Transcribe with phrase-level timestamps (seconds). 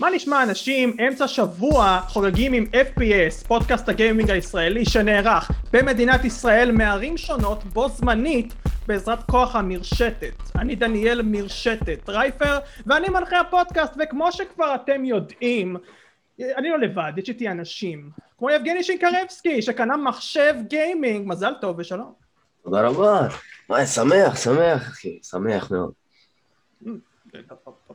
[0.00, 0.96] מה נשמע אנשים?
[1.08, 8.54] אמצע שבוע חוגגים עם FPS, פודקאסט הגיימינג הישראלי שנערך במדינת ישראל מערים שונות בו זמנית
[8.86, 10.34] בעזרת כוח המרשתת.
[10.58, 15.76] אני דניאל מרשתת רייפר ואני מנחה הפודקאסט וכמו שכבר אתם יודעים
[16.40, 22.12] אני לא לבד, יש איתי אנשים כמו יבגני שינקרבסקי שקנה מחשב גיימינג, מזל טוב ושלום.
[22.64, 23.28] תודה רבה.
[23.68, 25.92] וואי, שמח, שמח אחי, שמח מאוד.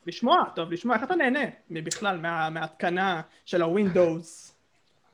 [0.05, 2.17] לשמוע, טוב לשמוע, איך אתה נהנה בכלל
[2.49, 4.55] מההתקנה של הווינדוס?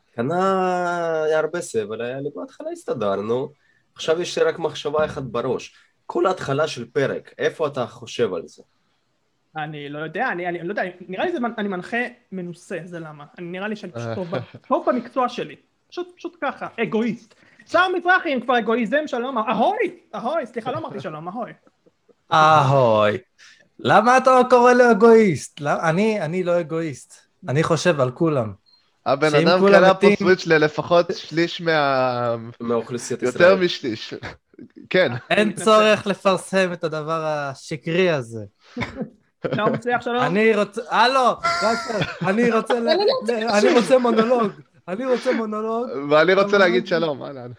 [0.09, 3.51] התקנה היה הרבה סבל, היה לי בהתחלה הסתדרנו,
[3.95, 5.75] עכשיו יש לי רק מחשבה אחת בראש.
[6.05, 8.63] כל ההתחלה של פרק, איפה אתה חושב על זה?
[9.57, 11.97] אני לא יודע, אני, אני לא יודע, נראה לי זה, אני מנחה
[12.31, 13.25] מנוסה, זה למה.
[13.37, 14.09] אני נראה לי שאני פשוט
[14.67, 15.55] טוב במקצוע שלי.
[15.89, 17.35] פשוט, פשוט ככה, אגואיסט.
[17.65, 21.51] שר מזרחי עם כבר אגואיזם, שלום, אהוי, אהוי, סליחה, לא אמרתי שלום, אהוי.
[22.33, 23.17] אהוי.
[23.83, 25.61] למה אתה קורא לו אגואיסט?
[25.61, 27.13] אני, אני לא אגואיסט.
[27.47, 28.51] אני חושב על כולם.
[29.05, 32.35] הבן אדם קנה פה סוויץ' ללפחות שליש מה...
[32.59, 33.33] מהאוכלוסיית ישראל.
[33.33, 34.13] יותר משליש.
[34.89, 35.11] כן.
[35.29, 38.45] אין צורך לפרסם את הדבר השקרי הזה.
[40.05, 41.35] אני רוצה, הלו,
[42.27, 42.73] אני רוצה,
[43.59, 44.51] אני רוצה מונולוג,
[44.87, 45.87] אני רוצה מונולוג.
[46.09, 47.51] ואני רוצה להגיד שלום, אהלן.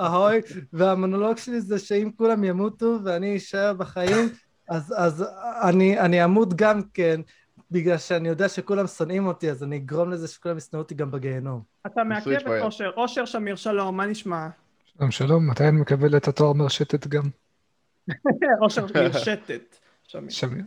[0.00, 0.40] אהוי,
[0.72, 4.28] והמונולוג שלי זה שאם כולם ימותו ואני אשאר בחיים,
[4.68, 5.24] אז, אז
[5.68, 7.20] אני, אני אמות גם כן,
[7.70, 11.62] בגלל שאני יודע שכולם שונאים אותי, אז אני אגרום לזה שכולם ישנאו אותי גם בגיהנום.
[11.86, 14.48] אתה מעכב את אושר, אושר שמיר, שלום, מה נשמע?
[14.84, 17.22] שלום, שלום, מתי אני מקבל את התואר מרשתת גם?
[18.62, 19.76] אושר מרשתת,
[20.28, 20.64] שמיר.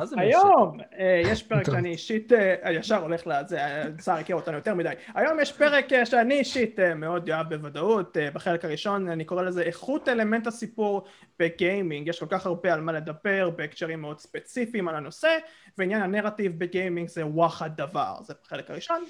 [0.00, 3.58] מה זה היום אה, יש פרק שאני אישית, אה, ישר הולך לזה,
[4.04, 8.64] שר הכיר אותנו יותר מדי, היום יש פרק אה, שאני אישית מאוד אוהב בוודאות, בחלק
[8.64, 11.06] הראשון אני קורא לזה איכות אלמנט הסיפור
[11.38, 15.38] בגיימינג, יש כל כך הרבה על מה לדבר בהקשרים מאוד ספציפיים על הנושא,
[15.78, 19.04] ועניין הנרטיב בגיימינג זה וואחד דבר, זה בחלק הראשון,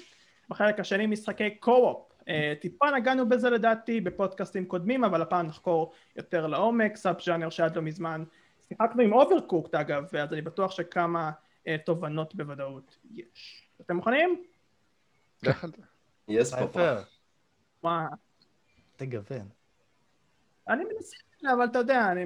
[0.49, 2.11] בחלק השני משחקי co-op,
[2.61, 7.81] טיפה נגענו בזה לדעתי בפודקאסטים קודמים, אבל הפעם נחקור יותר לעומק, sub ז'אנר שעד לא
[7.81, 8.23] מזמן
[8.71, 11.31] שיחקנו עם Overcooked אגב, אז אני בטוח שכמה
[11.67, 13.67] אה, תובנות בוודאות יש.
[13.81, 14.43] אתם מוכנים?
[16.27, 16.95] יס פאפה.
[17.83, 18.07] מה?
[18.95, 19.49] תגוון.
[20.69, 21.17] אני מנסה,
[21.53, 22.25] אבל אתה יודע, אני...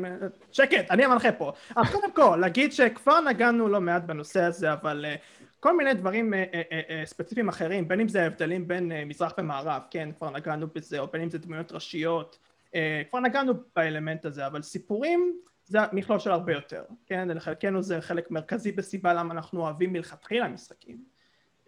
[0.51, 1.51] שקט, אני המנחה פה.
[1.75, 5.19] אז קודם כל, להגיד שכבר נגענו לא מעט בנושא הזה, אבל uh,
[5.59, 9.33] כל מיני דברים uh, uh, uh, ספציפיים אחרים, בין אם זה ההבדלים בין uh, מזרח
[9.37, 12.75] ומערב, כן, כבר נגענו בזה, או בין אם זה דמויות ראשיות, uh,
[13.09, 17.27] כבר נגענו באלמנט הזה, אבל סיפורים זה מכלול של הרבה יותר, כן?
[17.27, 21.03] לחלקנו זה חלק מרכזי בסיבה למה אנחנו אוהבים מלכתחילה משחקים.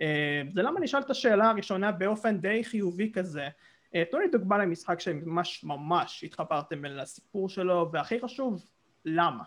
[0.01, 3.47] אה, זה למה נשאל את השאלה הראשונה באופן די חיובי כזה.
[3.95, 8.65] אה, תנו לי דוגמה למשחק שממש ממש התחברתם לסיפור שלו, והכי חשוב,
[9.05, 9.43] למה?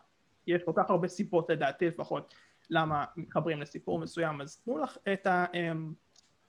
[0.46, 2.34] יש כל כך הרבה סיבות לדעתי לפחות
[2.70, 5.72] למה מתחברים לסיפור מסוים, אז תנו לך את, ה, אה,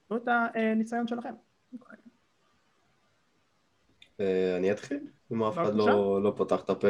[0.08, 1.34] תנו את הניסיון שלכם.
[4.56, 5.00] אני אתחיל,
[5.32, 6.88] אם אף אחד לא, לא פותח את הפה.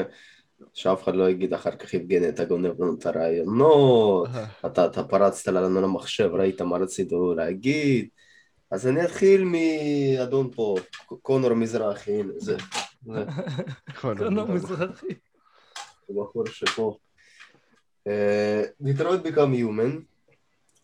[0.73, 4.29] שאף אחד לא יגיד אחר כך יבגני אתה גונב לנו את הרעיונות,
[4.67, 8.09] אתה, אתה פרצת לנו למחשב, ראית מה רציתי להגיד?
[8.71, 10.77] אז אני אתחיל מאדון פה,
[11.23, 12.57] קונור מזרחי, הנה זה.
[14.01, 15.07] קונור מזרחי.
[16.11, 16.97] הבחור שפה.
[18.81, 19.99] דיטרויט ביקם יומן,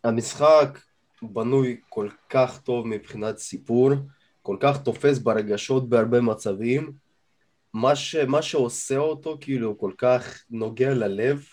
[0.05, 0.78] המשחק
[1.22, 3.91] בנוי כל כך טוב מבחינת סיפור,
[4.43, 6.93] כל כך תופס ברגשות בהרבה מצבים
[7.74, 11.46] מה, ש, מה שעושה אותו כאילו כל כך נוגע ללב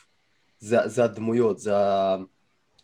[0.59, 1.73] זה, זה הדמויות, זה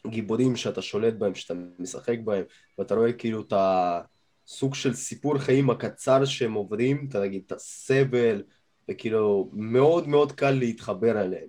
[0.05, 2.43] הגיבורים שאתה שולט בהם, שאתה משחק בהם
[2.79, 8.43] ואתה רואה כאילו את הסוג של סיפור חיים הקצר שהם עוברים, אתה נגיד את הסבל
[8.91, 11.47] וכאילו מאוד מאוד קל להתחבר אליהם.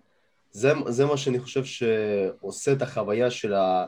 [0.50, 3.86] זה, זה מה שאני חושב שעושה את החוויה של, ה,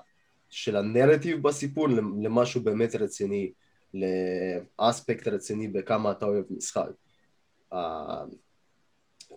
[0.50, 1.88] של הנרטיב בסיפור
[2.22, 3.52] למשהו באמת רציני,
[3.94, 6.90] לאספקט רציני בכמה אתה אוהב משחק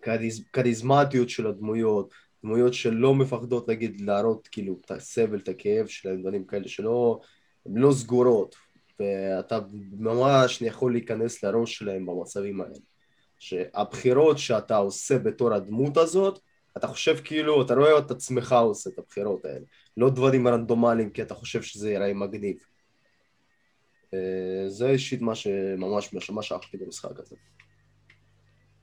[0.03, 6.45] הכריזמטיות של הדמויות, דמויות שלא מפחדות נגיד להראות כאילו את הסבל, את הכאב שלהם, דברים
[6.45, 7.19] כאלה שלא,
[7.65, 8.55] הן לא סגורות
[8.99, 9.59] ואתה
[9.99, 12.75] ממש יכול להיכנס לראש שלהם במצבים האלה.
[13.39, 16.39] שהבחירות שאתה עושה בתור הדמות הזאת
[16.77, 19.65] אתה חושב כאילו, אתה רואה את עצמך עושה את הבחירות האלה.
[19.97, 22.57] לא דברים רנדומליים כי אתה חושב שזה ייראה מגניב.
[24.13, 27.35] אה, זה אישית מה שממש מה שאהבתי במשחק הזה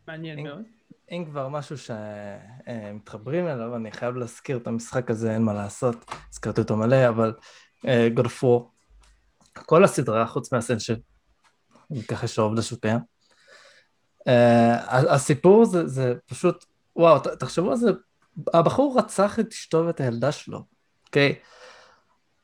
[0.09, 0.63] מעניין מאוד.
[1.11, 6.61] אם כבר משהו שמתחברים אליו, אני חייב להזכיר את המשחק הזה, אין מה לעשות, הזכרתי
[6.61, 7.33] אותו מלא, אבל
[8.15, 8.71] גולפור,
[9.57, 10.97] אה, כל הסדרה, חוץ מהסנשל,
[12.09, 12.99] ככה יש העובדה שהוא קיים.
[14.89, 16.65] הסיפור זה, זה פשוט,
[16.97, 17.91] וואו, תחשבו על זה,
[18.55, 20.65] הבחור רצח את אשתו ואת הילדה שלו,
[21.07, 21.35] אוקיי?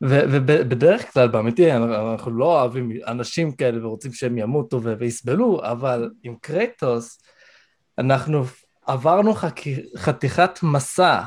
[0.05, 6.37] ו- ובדרך כלל, באמיתי, אנחנו לא אוהבים אנשים כאלה ורוצים שהם ימותו ויסבלו, אבל עם
[6.41, 7.23] קרייטוס,
[8.01, 8.45] אנחנו
[8.87, 9.61] עברנו חק-
[9.97, 11.23] חתיכת מסע.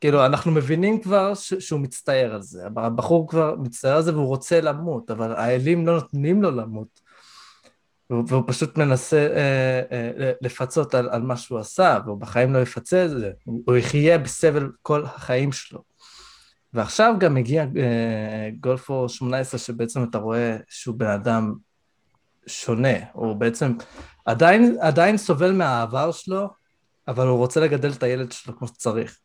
[0.00, 2.66] כאילו, אנחנו מבינים כבר ש- שהוא מצטער על זה.
[2.76, 7.00] הבחור כבר מצטער על זה והוא רוצה למות, אבל האלים לא נותנים לו למות.
[8.10, 12.58] והוא, והוא פשוט מנסה אה, אה, לפצות על, על מה שהוא עשה, והוא בחיים לא
[12.58, 15.82] יפצה את זה, הוא יחיה בסבל כל החיים שלו.
[16.72, 21.54] ועכשיו גם מגיע אה, גולפור 18, שבעצם אתה רואה שהוא בן אדם
[22.46, 23.72] שונה, הוא בעצם
[24.26, 26.48] עדיין, עדיין סובל מהעבר שלו,
[27.08, 29.18] אבל הוא רוצה לגדל את הילד שלו כמו שצריך.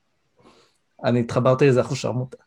[1.03, 2.37] אני התחברתי לזה אחוז שרמוטה.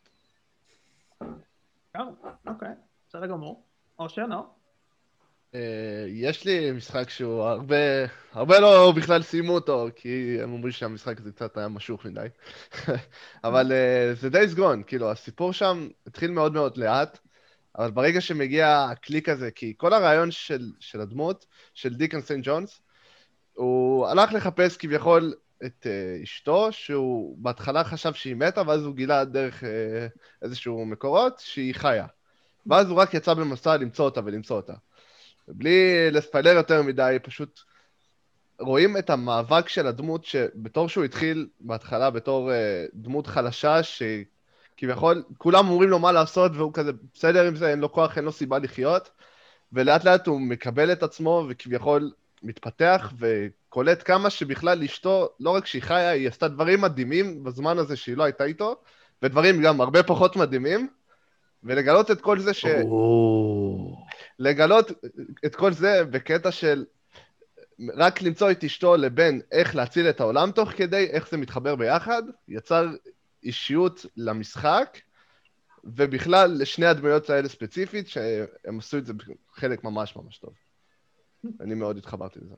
[2.47, 2.69] אוקיי,
[3.09, 3.63] בסדר גמור.
[3.99, 4.43] אושר, נו.
[5.55, 7.75] אה, יש לי משחק שהוא הרבה,
[8.31, 12.27] הרבה לא בכלל סיימו אותו, כי הם אומרים שהמשחק הזה קצת היה משוך מדי.
[13.43, 17.19] אבל אה, זה Days Gone, כאילו, הסיפור שם התחיל מאוד מאוד לאט,
[17.77, 22.81] אבל ברגע שמגיע הקליק הזה, כי כל הרעיון של, של הדמות, של דיקן סנט ג'ונס,
[23.53, 25.33] הוא הלך לחפש כביכול
[25.65, 29.67] את uh, אשתו, שהוא בהתחלה חשב שהיא מתה, ואז הוא גילה דרך uh,
[30.41, 32.05] איזשהו מקורות שהיא חיה.
[32.67, 34.73] ואז הוא רק יצא במסע למצוא אותה ולמצוא אותה.
[35.47, 37.59] בלי לספיילר יותר מדי, פשוט
[38.59, 42.53] רואים את המאבק של הדמות שבתור שהוא התחיל בהתחלה בתור uh,
[42.93, 43.83] דמות חלשה,
[44.75, 48.25] שכביכול כולם אומרים לו מה לעשות והוא כזה בסדר עם זה, אין לו כוח, אין
[48.25, 49.09] לו סיבה לחיות,
[49.73, 52.11] ולאט לאט הוא מקבל את עצמו וכביכול
[52.43, 57.95] מתפתח וקולט כמה שבכלל אשתו, לא רק שהיא חיה, היא עשתה דברים מדהימים בזמן הזה
[57.95, 58.75] שהיא לא הייתה איתו,
[59.21, 60.87] ודברים גם הרבה פחות מדהימים,
[61.63, 62.65] ולגלות את כל זה ש...
[64.39, 64.91] לגלות
[65.45, 66.85] את כל זה בקטע של
[67.95, 72.23] רק למצוא את אשתו לבין איך להציל את העולם תוך כדי, איך זה מתחבר ביחד,
[72.47, 72.87] יצר
[73.45, 74.97] אישיות למשחק,
[75.83, 79.13] ובכלל לשני הדמויות האלה ספציפית, שהם עשו את זה
[79.53, 80.53] חלק ממש ממש טוב.
[81.59, 82.55] אני מאוד התחברתי לזה.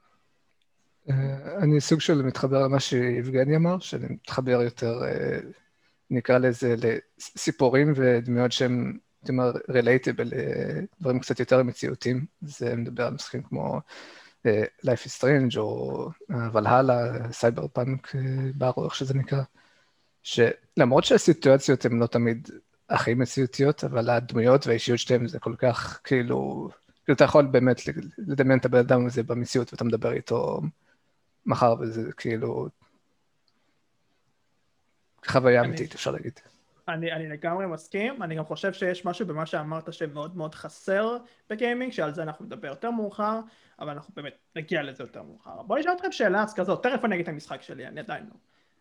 [1.10, 5.40] אה, אני סוג של מתחבר למה שיבגני אמר, שאני מתחבר יותר, אה,
[6.10, 10.32] נקרא לזה, לסיפורים ודמויות שהם הייתי אומר, relatable,
[11.02, 12.26] דברים קצת יותר מציאותיים.
[12.42, 13.82] זה מדבר על משחקים כמו
[14.48, 16.10] uh, Life is Strange או
[16.54, 18.12] ולהלה, סייבר פאנק
[18.56, 19.42] בארו, איך שזה נקרא.
[20.28, 22.50] שלמרות שהסיטואציות הן לא תמיד
[22.90, 26.70] הכי מציאותיות, אבל הדמויות והאישיות שלהם זה כל כך כאילו,
[27.06, 27.82] כאילו אתה יכול באמת
[28.18, 30.62] לדמיין את הבן אדם הזה במציאות ואתה מדבר איתו
[31.46, 32.68] מחר וזה כאילו
[35.28, 36.40] חוויה אמיתית אפשר להגיד.
[36.88, 41.18] אני, אני לגמרי מסכים, אני גם חושב שיש משהו במה שאמרת שמאוד מאוד חסר
[41.50, 43.40] בגיימינג, שעל זה אנחנו נדבר יותר מאוחר,
[43.80, 45.62] אבל אנחנו באמת נגיע לזה יותר מאוחר.
[45.62, 48.36] בואו נשאל אתכם שאלה אז כזאת, תכף אני אגיד את המשחק שלי, אני עדיין לא.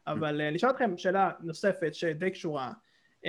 [0.07, 2.73] אבל uh, נשאל אתכם שאלה נוספת שדי קשורה.
[3.25, 3.29] Uh,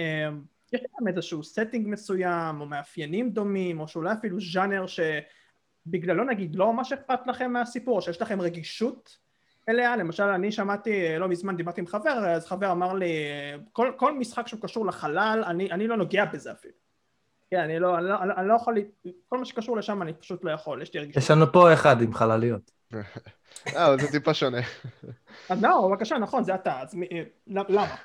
[0.73, 6.73] יש לכם איזשהו setting מסוים, או מאפיינים דומים, או שאולי אפילו ז'אנר שבגללו נגיד לא
[6.73, 9.17] ממש אכפת לכם מהסיפור, או שיש לכם רגישות
[9.69, 13.13] אליה, למשל אני שמעתי, לא מזמן דיברתי עם חבר, אז חבר אמר לי,
[13.71, 16.86] כל, כל משחק שהוא קשור לחלל, אני, אני לא נוגע בזה אפילו.
[17.51, 18.77] כן, אני לא, אני לא, אני לא יכול,
[19.29, 21.23] כל מה שקשור לשם אני פשוט לא יכול, יש לי רגישות.
[21.23, 22.71] יש לנו פה אחד עם חלליות.
[23.67, 24.61] אה, זה טיפה שונה.
[25.49, 27.07] אז לא, בבקשה, נכון, זה אתה, אז מי,
[27.47, 27.95] למה?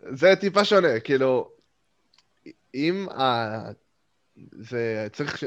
[0.00, 1.50] זה טיפה שונה, כאילו,
[2.74, 3.70] אם ה...
[4.50, 5.44] זה צריך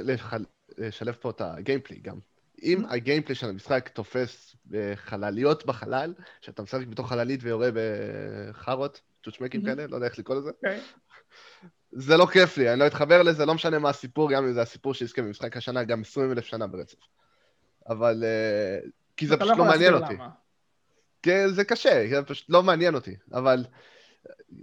[0.78, 2.18] לשלב פה את הגיימפלי גם.
[2.64, 9.88] אם הגיימפלי של המשחק תופס בחלליות בחלל, שאתה משחק בתוך חללית ויורה בחארות, צ'וצ'מקים כאלה,
[9.88, 10.82] לא יודע איך לקרוא לזה, אוקיי.
[11.96, 14.62] זה לא כיף לי, אני לא אתחבר לזה, לא משנה מה הסיפור, גם אם זה
[14.62, 16.98] הסיפור שיזכה במשחק השנה, גם 20 אלף שנה ברצף.
[17.90, 18.24] אבל...
[18.24, 20.14] אה, כי זה פשוט לא מעניין אותי.
[21.24, 23.16] כי זה קשה, זה פשוט לא מעניין אותי.
[23.34, 23.66] אבל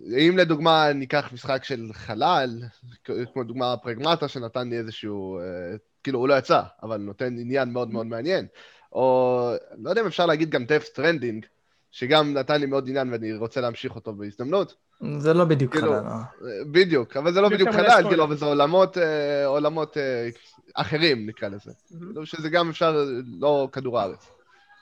[0.06, 2.62] אם לדוגמה ניקח משחק של חלל,
[3.04, 7.90] כמו דוגמה Pragmata שנתן לי איזשהו אה, כאילו, הוא לא יצא, אבל נותן עניין מאוד
[7.90, 8.46] מאוד מעניין.
[8.92, 11.46] או, לא יודע אם אפשר להגיד גם Death Stranding,
[11.90, 14.75] שגם נתן לי מאוד עניין ואני רוצה להמשיך אותו בהזדמנות.
[15.19, 16.07] זה לא בדיוק כאילו, חלל.
[16.07, 16.23] אה.
[16.71, 20.28] בדיוק, אבל זה לא בדיוק חלל, כאילו, אבל זה עולמות, אה, עולמות אה,
[20.75, 21.73] אחרים, נקרא לזה.
[21.88, 23.04] כאילו שזה גם אפשר,
[23.40, 24.30] לא כדור הארץ.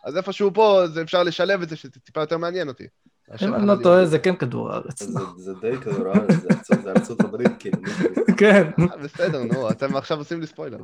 [0.05, 2.87] אז איפשהו פה, זה אפשר לשלב את זה, שזה טיפה יותר מעניין אותי.
[3.43, 5.03] אם אני לא טועה, זה כן כדור הארץ.
[5.37, 6.35] זה די כדור הארץ,
[6.83, 7.77] זה ארצות הברית, כאילו.
[8.39, 8.71] כן.
[9.03, 10.79] בסדר, נו, אתם עכשיו עושים לי ספוילר.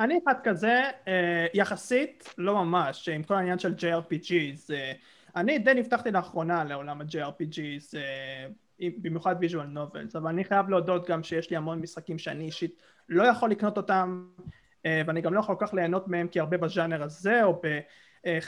[0.00, 0.80] אני אחד כזה,
[1.54, 4.72] יחסית, לא ממש, עם כל העניין של JRPGs.
[5.36, 7.96] אני די נפתחתי לאחרונה לעולם ה-JRPGs,
[8.80, 13.22] במיוחד visual novels, אבל אני חייב להודות גם שיש לי המון משחקים שאני אישית לא
[13.22, 14.26] יכול לקנות אותם,
[14.84, 17.80] ואני גם לא יכול כל כך ליהנות מהם כי הרבה בז'אנר הזה, או ב...
[18.26, 18.38] אה,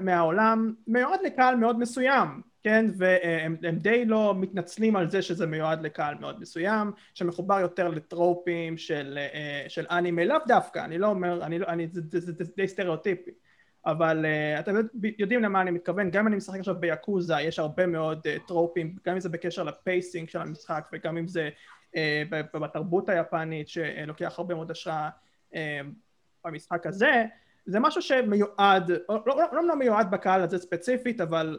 [0.00, 5.82] מהעולם מיועד לקהל מאוד מסוים, כן, והם הם די לא מתנצלים על זה שזה מיועד
[5.82, 11.42] לקהל מאוד מסוים, שמחובר יותר לטרופים של, אה, של אנימה, לאו דווקא, אני לא אומר,
[11.42, 13.30] אני לא, אני, זה, זה, זה, זה די סטריאוטיפי,
[13.86, 14.74] אבל uh, אתם
[15.18, 18.96] יודעים למה אני מתכוון, גם אם אני משחק עכשיו ביאקוזה, יש הרבה מאוד uh, טרופים,
[19.06, 21.50] גם אם זה בקשר לפייסינג של המשחק, וגם אם זה
[21.94, 21.98] uh,
[22.60, 25.08] בתרבות היפנית, שלוקח הרבה מאוד השראה
[25.52, 25.56] uh,
[26.44, 27.24] במשחק הזה,
[27.66, 31.58] זה משהו שמיועד, לא, לא, לא, לא מיועד בקהל הזה ספציפית, אבל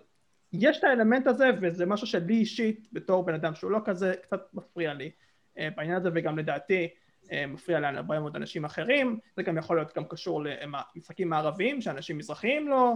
[0.54, 4.42] יש את האלמנט הזה, וזה משהו שלי אישית, בתור בן אדם שהוא לא כזה, קצת
[4.54, 5.12] מפריע לי
[5.58, 6.88] uh, בעניין הזה, וגם לדעתי
[7.48, 12.68] מפריע להרבה מאוד אנשים אחרים, זה גם יכול להיות גם קשור למשחקים מערביים שאנשים מזרחיים
[12.68, 12.94] לא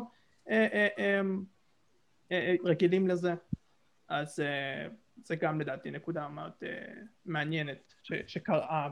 [0.50, 1.22] אה, אה,
[2.32, 3.34] אה, רגילים לזה,
[4.08, 4.40] אז
[5.24, 6.52] זה גם לדעתי נקודה מאוד
[7.26, 7.94] מעניינת
[8.28, 8.88] שקראה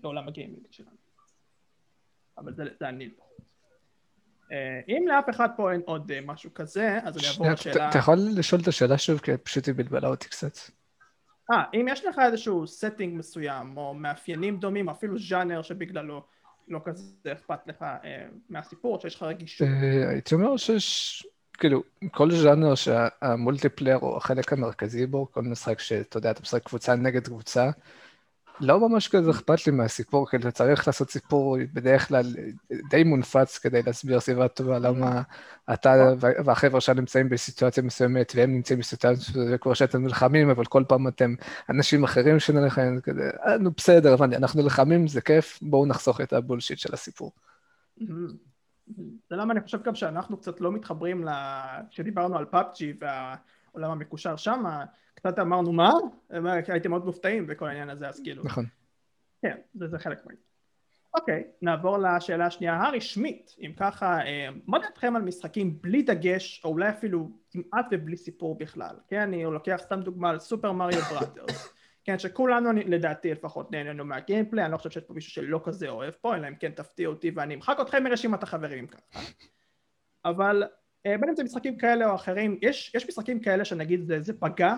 [0.00, 0.96] בעולם הגיימינג שלנו,
[2.38, 3.28] אבל זה, זה אני בחוץ.
[4.88, 7.90] אם לאף אחד פה אין עוד משהו כזה, אז אני אעבור לשאלה...
[7.90, 10.58] אתה יכול לשאול את השאלה שוב, כי פשוט היא בלבלה אותי קצת.
[11.50, 16.22] אה, אם יש לך איזשהו setting מסוים, או מאפיינים דומים, אפילו ז'אנר שבגללו
[16.68, 19.68] לא כזה אכפת לך אה, מהסיפור, שיש לך רגישות.
[19.68, 21.26] אה, הייתי אומר שיש,
[21.58, 26.94] כאילו, כל ז'אנר שהמולטיפלייר הוא החלק המרכזי בו, כל משחק שאתה יודע, אתה משחק קבוצה
[26.94, 27.70] נגד קבוצה,
[28.60, 32.24] לא ממש כזה אכפת לי מהסיפור, כי אתה צריך לעשות סיפור בדרך כלל
[32.90, 35.22] די מונפץ כדי להסביר סיבה טובה למה
[35.72, 41.08] אתה והחבר'ה שלך נמצאים בסיטואציה מסוימת והם נמצאים בסיטואציה כבר שאתם נלחמים, אבל כל פעם
[41.08, 41.34] אתם
[41.70, 46.32] אנשים אחרים שנלחמים, כזה, אה, נו בסדר, הבנתי, אנחנו נלחמים, זה כיף, בואו נחסוך את
[46.32, 47.32] הבולשיט של הסיפור.
[49.30, 51.24] זה למה אני חושב גם שאנחנו קצת לא מתחברים,
[51.90, 52.92] כשדיברנו על פאפג'י
[53.78, 54.64] והעולם המקושר שם,
[55.14, 55.92] קצת אמרנו מה?
[56.68, 58.44] הייתם מאוד מופתעים בכל העניין הזה, אז כאילו...
[58.44, 58.64] נכון.
[59.42, 60.48] כן, זה, זה חלק מהעניין.
[61.14, 63.56] אוקיי, נעבור לשאלה השנייה הרשמית.
[63.60, 68.58] אם ככה, אה, מה דעתכם על משחקים בלי דגש, או אולי אפילו כמעט ובלי סיפור
[68.58, 68.96] בכלל?
[69.08, 71.74] כן, אני לוקח סתם דוגמה על סופר מריו בראדרס.
[72.04, 76.14] כן, שכולנו לדעתי לפחות נהנינו מהגיימפליי, אני לא חושב שיש פה מישהו שלא כזה אוהב
[76.20, 79.20] פה, אלא אם כן תפתיע אותי ואני אמחק אתכם מרשימת החברים ככה.
[80.24, 80.62] אבל
[81.20, 84.74] בין אם זה משחקים כאלה או אחרים, יש, יש משחקים כאלה שנגיד זה, זה פגע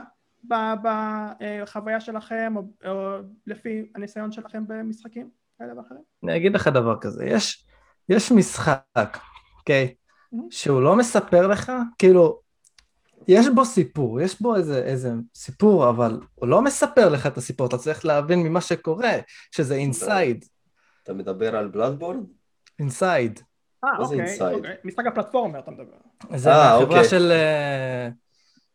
[0.49, 6.03] בחוויה שלכם, או, או לפי הניסיון שלכם במשחקים כאלה ואחרים?
[6.25, 7.67] אני אגיד לך דבר כזה, יש,
[8.09, 9.19] יש משחק,
[9.59, 10.39] אוקיי, okay, mm-hmm.
[10.51, 12.41] שהוא לא מספר לך, כאילו,
[13.29, 17.67] יש בו סיפור, יש בו איזה, איזה סיפור, אבל הוא לא מספר לך את הסיפור,
[17.67, 19.13] אתה צריך להבין ממה שקורה,
[19.51, 20.45] שזה אינסייד.
[21.03, 22.17] אתה מדבר על Bloodborne?
[22.79, 23.41] Inside.
[23.85, 25.97] אה, אוקיי, אוקיי, משחק ה platformer אתה מדבר.
[26.37, 27.11] זה אה, מהחברה אוקיי.
[27.11, 27.33] של...
[27.33, 28.09] אה,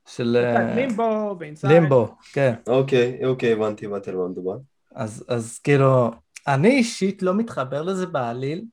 [0.08, 0.38] של...
[0.38, 1.74] אה, Limbo ו Inside.
[1.74, 2.54] Limbo, כן.
[2.68, 4.58] אוקיי, אוקיי, הבנתי, הבנתי על מה מדובר.
[4.96, 6.12] אז, אז כאילו,
[6.48, 8.64] אני אישית לא מתחבר לזה בעליל,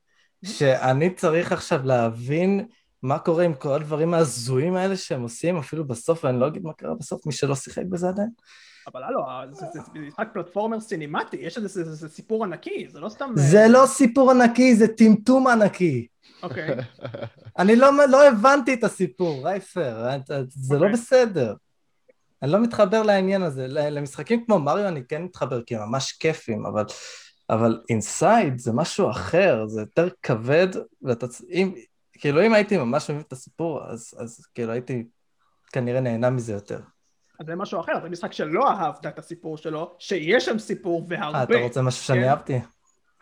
[0.45, 2.67] שאני צריך עכשיו להבין
[3.03, 6.73] מה קורה עם כל הדברים ההזויים האלה שהם עושים, אפילו בסוף, ואני לא אגיד מה
[6.73, 8.29] קרה בסוף, מי שלא שיחק בזה עדיין.
[8.87, 13.33] אבל הלו, זה משחק פלטפורמר סינימטי, יש איזה סיפור ענקי, זה לא סתם...
[13.37, 16.07] זה לא סיפור ענקי, זה טמטום ענקי.
[16.43, 16.77] אוקיי.
[17.59, 20.09] אני לא, לא הבנתי את הסיפור, רייפר,
[20.49, 21.55] זה לא בסדר.
[22.43, 23.67] אני לא מתחבר לעניין הזה.
[23.69, 26.85] למשחקים כמו מריו אני כן מתחבר, כי הם ממש כיפים, אבל,
[27.51, 30.69] אבל אינסייד זה משהו אחר, זה יותר כבד,
[31.03, 31.27] ואתה...
[31.51, 31.75] אם,
[32.13, 35.05] כאילו, אם הייתי ממש מבין את הסיפור, אז, אז כאילו הייתי
[35.73, 36.81] כנראה נהנה מזה יותר.
[37.41, 41.39] אז זה משהו אחר, זה משחק שלא אהבת את הסיפור שלו, שיש שם סיפור והרבה.
[41.39, 42.29] אה, אתה רוצה משהו שאני כן?
[42.29, 42.59] אהבתי?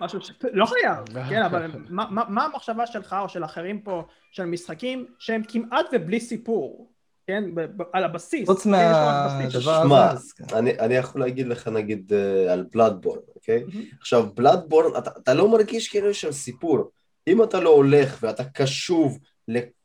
[0.01, 0.33] משהו ש...
[0.53, 0.99] לא חייב,
[1.31, 5.87] כן, אבל מה, מה, מה המחשבה שלך או של אחרים פה, של משחקים שהם כמעט
[5.93, 6.91] ובלי סיפור,
[7.27, 7.45] כן,
[7.93, 8.49] על הבסיס.
[8.49, 10.29] חוץ כן, מהדבר הזה.
[10.43, 13.65] שמע, אני, אני יכול להגיד לך נגיד uh, על בלאדבורן, אוקיי?
[14.01, 16.91] עכשיו, בלאדבורן, אתה, אתה לא מרגיש כאילו יש שם סיפור.
[17.27, 19.19] אם אתה לא הולך ואתה קשוב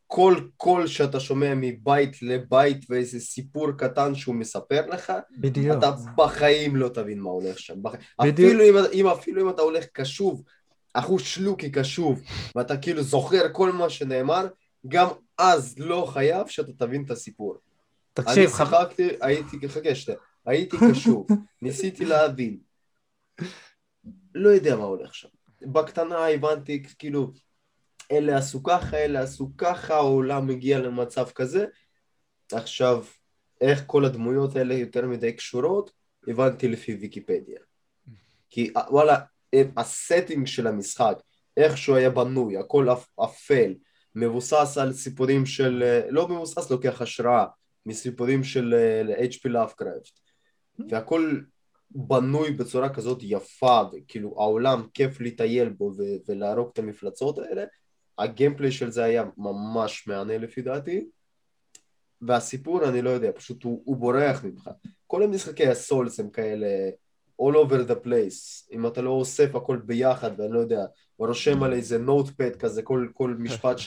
[0.07, 5.77] כל קול שאתה שומע מבית לבית ואיזה סיפור קטן שהוא מספר לך, בדיוק.
[5.77, 7.83] אתה בחיים לא תבין מה הולך שם.
[7.83, 7.91] בח...
[8.17, 10.43] אפילו, אם, אם, אפילו אם אתה הולך קשוב,
[10.93, 12.21] אחוז שלוקי קשוב,
[12.55, 14.47] ואתה כאילו זוכר כל מה שנאמר,
[14.87, 15.07] גם
[15.37, 17.55] אז לא חייב שאתה תבין את הסיפור.
[18.13, 21.27] תקשיב, אני שיחקתי, הייתי, חכה שנייה, הייתי קשוב,
[21.61, 22.57] ניסיתי להבין.
[24.35, 25.27] לא יודע מה הולך שם.
[25.61, 27.31] בקטנה הבנתי, כאילו,
[28.11, 31.65] אלה עשו ככה, אלה עשו ככה, העולם מגיע למצב כזה.
[32.51, 33.03] עכשיו,
[33.61, 35.91] איך כל הדמויות האלה יותר מדי קשורות,
[36.27, 37.59] הבנתי לפי ויקיפדיה.
[38.49, 39.19] כי וואלה,
[39.77, 41.21] ה setting של המשחק,
[41.57, 42.87] איך שהוא היה בנוי, הכל
[43.23, 43.73] אפל,
[44.15, 47.45] מבוסס על סיפורים של, לא מבוסס, לוקח השראה
[47.85, 48.73] מסיפורים של
[49.17, 49.49] H.P.
[49.49, 50.19] Lovecraft.
[50.89, 51.39] והכל
[51.91, 55.91] בנוי בצורה כזאת יפה, וכאילו העולם כיף לטייל בו
[56.27, 57.63] ולהרוג את המפלצות האלה,
[58.17, 61.05] הגיימפליי של זה היה ממש מהנה לפי דעתי,
[62.21, 64.69] והסיפור, אני לא יודע, פשוט הוא, הוא בורח ממך.
[65.07, 66.67] כל המשחקי הסולס הם כאלה
[67.41, 68.71] all over the place.
[68.71, 70.85] אם אתה לא אוסף הכל ביחד, ואני לא יודע,
[71.19, 73.77] ורושם על איזה נוטפד כזה, כל, כל משפט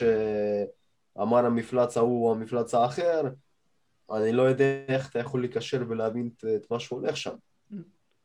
[1.16, 3.23] שאמר המפלץ ההוא או המפלץ האחר,
[4.12, 7.35] אני לא יודע איך אתה יכול לקשר ולהבין את, את מה שהולך שם.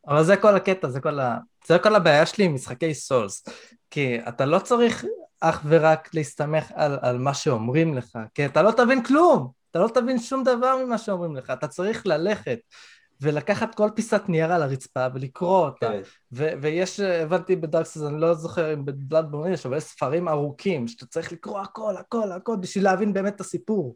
[0.07, 1.37] אבל זה כל הקטע, זה כל, ה...
[1.67, 3.45] זה כל הבעיה שלי עם משחקי סולס.
[3.89, 5.05] כי אתה לא צריך
[5.43, 9.87] אך ורק להסתמך על, על מה שאומרים לך, כי אתה לא תבין כלום, אתה לא
[9.87, 12.59] תבין שום דבר ממה שאומרים לך, אתה צריך ללכת
[13.21, 15.87] ולקחת כל פיסת נייר על הרצפה ולקרוא אותה.
[15.89, 16.01] כן.
[16.31, 20.87] ו- ויש, הבנתי בדארקסס, אני לא זוכר אם בבלאד בורן יש, אבל יש ספרים ארוכים,
[20.87, 23.95] שאתה צריך לקרוא הכל, הכל, הכל, בשביל להבין באמת את הסיפור.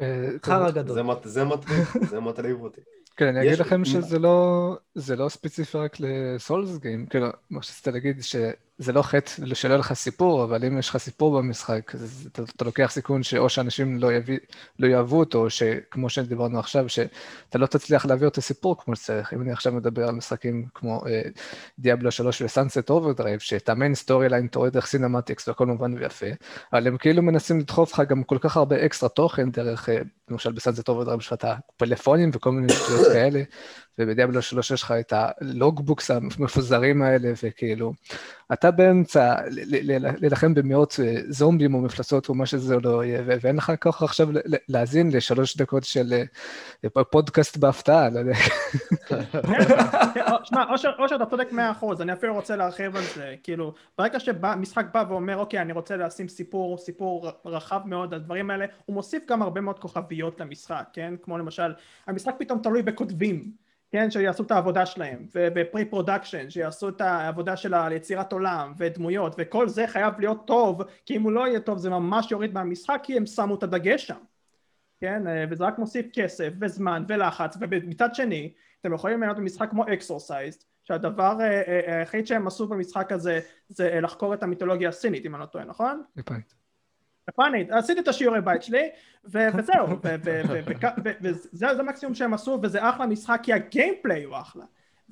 [0.00, 0.94] אה, חרא גדול.
[1.26, 1.66] זה, מת-
[2.10, 2.80] זה מטריד אותי.
[3.16, 7.62] כן, אני אגיד לכם שזה לא, זה לא ספציפי רק ל Souls game, כאילו, מה
[7.62, 11.94] שרצית להגיד, שזה לא חטא שלא יהיה לך סיפור, אבל אם יש לך סיפור במשחק,
[11.94, 14.38] אז אתה, אתה לוקח סיכון שאו שאנשים לא, יביא,
[14.78, 19.32] לא יאהבו אותו, או שכמו שדיברנו עכשיו, שאתה לא תצליח להעביר את הסיפור כמו שצריך.
[19.32, 21.02] אם אני עכשיו מדבר על משחקים כמו
[21.78, 26.26] Diablo 3 ו Sunset Overdrive, שאת ה main storyline רואה דרך cinematics והכל מובן ויפה,
[26.72, 29.98] אבל הם כאילו מנסים לדחוף לך גם כל כך הרבה אקסטרה תוכן דרך, אה,
[30.30, 33.42] למשל ב Sunset Overdrive יש לך את הפלאפונים וכל מיני שטויות כאלה,
[33.98, 37.92] וב Diablo 3 יש לך את ה logbooks המפוזרים האלה, וכאילו,
[38.52, 39.34] אתה באמצע
[40.20, 44.28] להילחם במאות אה, זומבים או מפלצות או מה שזה לא יהיה, ואין לך כוח עכשיו
[44.68, 46.22] להאזין לשלוש דקות של
[46.84, 48.34] אה, פודקאסט בהפתעה, לא יודע.
[50.44, 50.64] שמע,
[50.98, 55.04] אושר, אתה צודק מאה אחוז, אני אפילו רוצה להרחיב על זה, כאילו, ברגע שמשחק בא
[55.08, 59.42] ואומר, אוקיי, אני רוצה לשים סיפור, סיפור רחב מאוד על הדברים האלה, הוא מוסיף גם
[59.42, 61.14] הרבה מאוד כוכביות למשחק, כן?
[61.22, 61.72] כמו למשל,
[62.06, 67.74] המשחק פתאום תלוי בכותבים, כן, שיעשו את העבודה שלהם, וב pre-production, שיעשו את העבודה של
[67.74, 71.90] היצירת עולם, ודמויות, וכל זה חייב להיות טוב, כי אם הוא לא יהיה טוב זה
[71.90, 74.18] ממש יוריד מהמשחק, כי הם שמו את הדגש שם,
[74.98, 79.84] כן, אה, וזה רק מוסיף כסף, וזמן, ולחץ, ומצד שני, אתם יכולים לראות במשחק כמו
[79.92, 85.34] אקסורסייזד, שהדבר אה, אה, היחיד שהם עשו במשחק הזה, זה לחקור את המיתולוגיה הסינית, אם
[85.34, 86.02] אני לא טועה, נכון?
[86.16, 86.54] יפנית.
[87.28, 88.88] יפנית, עשיתי את השיעורי בית שלי,
[89.24, 89.86] וזהו,
[91.22, 94.64] וזה זה המקסימום שהם עשו, וזה אחלה משחק, כי הגיימפליי הוא אחלה.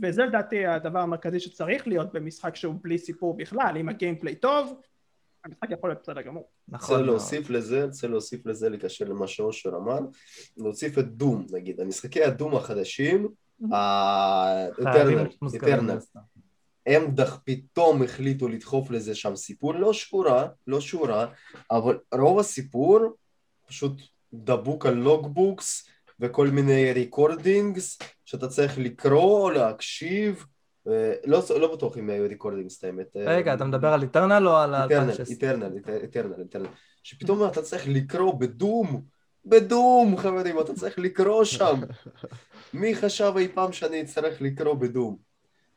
[0.03, 4.81] וזה לדעתי הדבר המרכזי שצריך להיות במשחק שהוא בלי סיפור בכלל, אם הגיימפליי טוב,
[5.44, 6.48] המשחק יכול להיות בסדר גמור.
[6.68, 6.96] נכון.
[6.96, 7.07] מאוד.
[7.07, 9.98] להוסיף לזה, רוצה להוסיף לזה, לקשר למה שאושר אמר,
[10.57, 13.29] להוסיף את דום, נגיד, המשחקי הדום החדשים,
[15.61, 15.88] חייבים
[16.86, 21.26] הם דח פתאום החליטו לדחוף לזה שם סיפור, לא שורה, לא שורה,
[21.70, 22.98] אבל רוב הסיפור
[23.68, 23.92] פשוט
[24.34, 25.88] דבוק על logbooks
[26.20, 30.46] וכל מיני recordings שאתה צריך לקרוא, להקשיב,
[30.88, 33.16] אה, לא, לא בטוח אם היו recordings את האמת.
[33.16, 35.34] אה, רגע, אתה מדבר על Eternal או על Eternal, 2016?
[35.34, 36.66] Eternal, Eternal, Eternal,
[37.02, 39.02] שפתאום אתה צריך לקרוא ב Doom,
[39.44, 41.80] ב Doom חברים, אתה צריך לקרוא שם.
[42.74, 45.33] מי חשב אי פעם שאני אצטרך לקרוא ב Doom?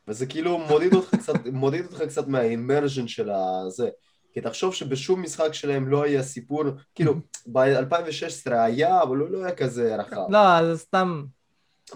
[0.08, 3.90] וזה כאילו מוריד אותך קצת, מוריד אותך קצת מה immersion של הזה.
[4.34, 6.64] כי תחשוב שבשום משחק שלהם לא היה סיפור,
[6.96, 7.14] כאילו,
[7.46, 10.26] ב-2016 היה, אבל הוא לא היה כזה רחב.
[10.30, 11.24] לא, זה סתם...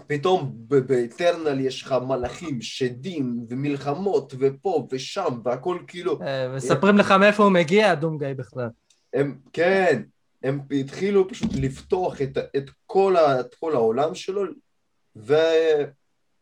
[0.08, 6.22] פתאום באטרנל יש לך מלאכים, שדים, ומלחמות, ופה ושם, והכל כאילו...
[6.22, 8.70] אה, מספרים לך מאיפה הוא מגיע, דום גיא בכלל.
[9.14, 10.02] הם, כן,
[10.44, 14.44] הם התחילו פשוט לפתוח את, את, כל, ה, את כל העולם שלו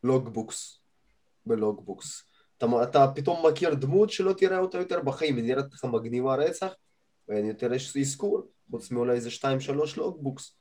[0.04, 0.79] ולוגבוקס,
[1.46, 2.30] בלוגבוקס.
[2.58, 6.74] אתה, אתה פתאום מכיר דמות שלא תראה אותה יותר בחיים, היא נראית לך מגניבה רצח,
[7.28, 10.56] ואין יותר יש אזכור, חוץ מאולי איזה שתיים שלוש לוגבוקס.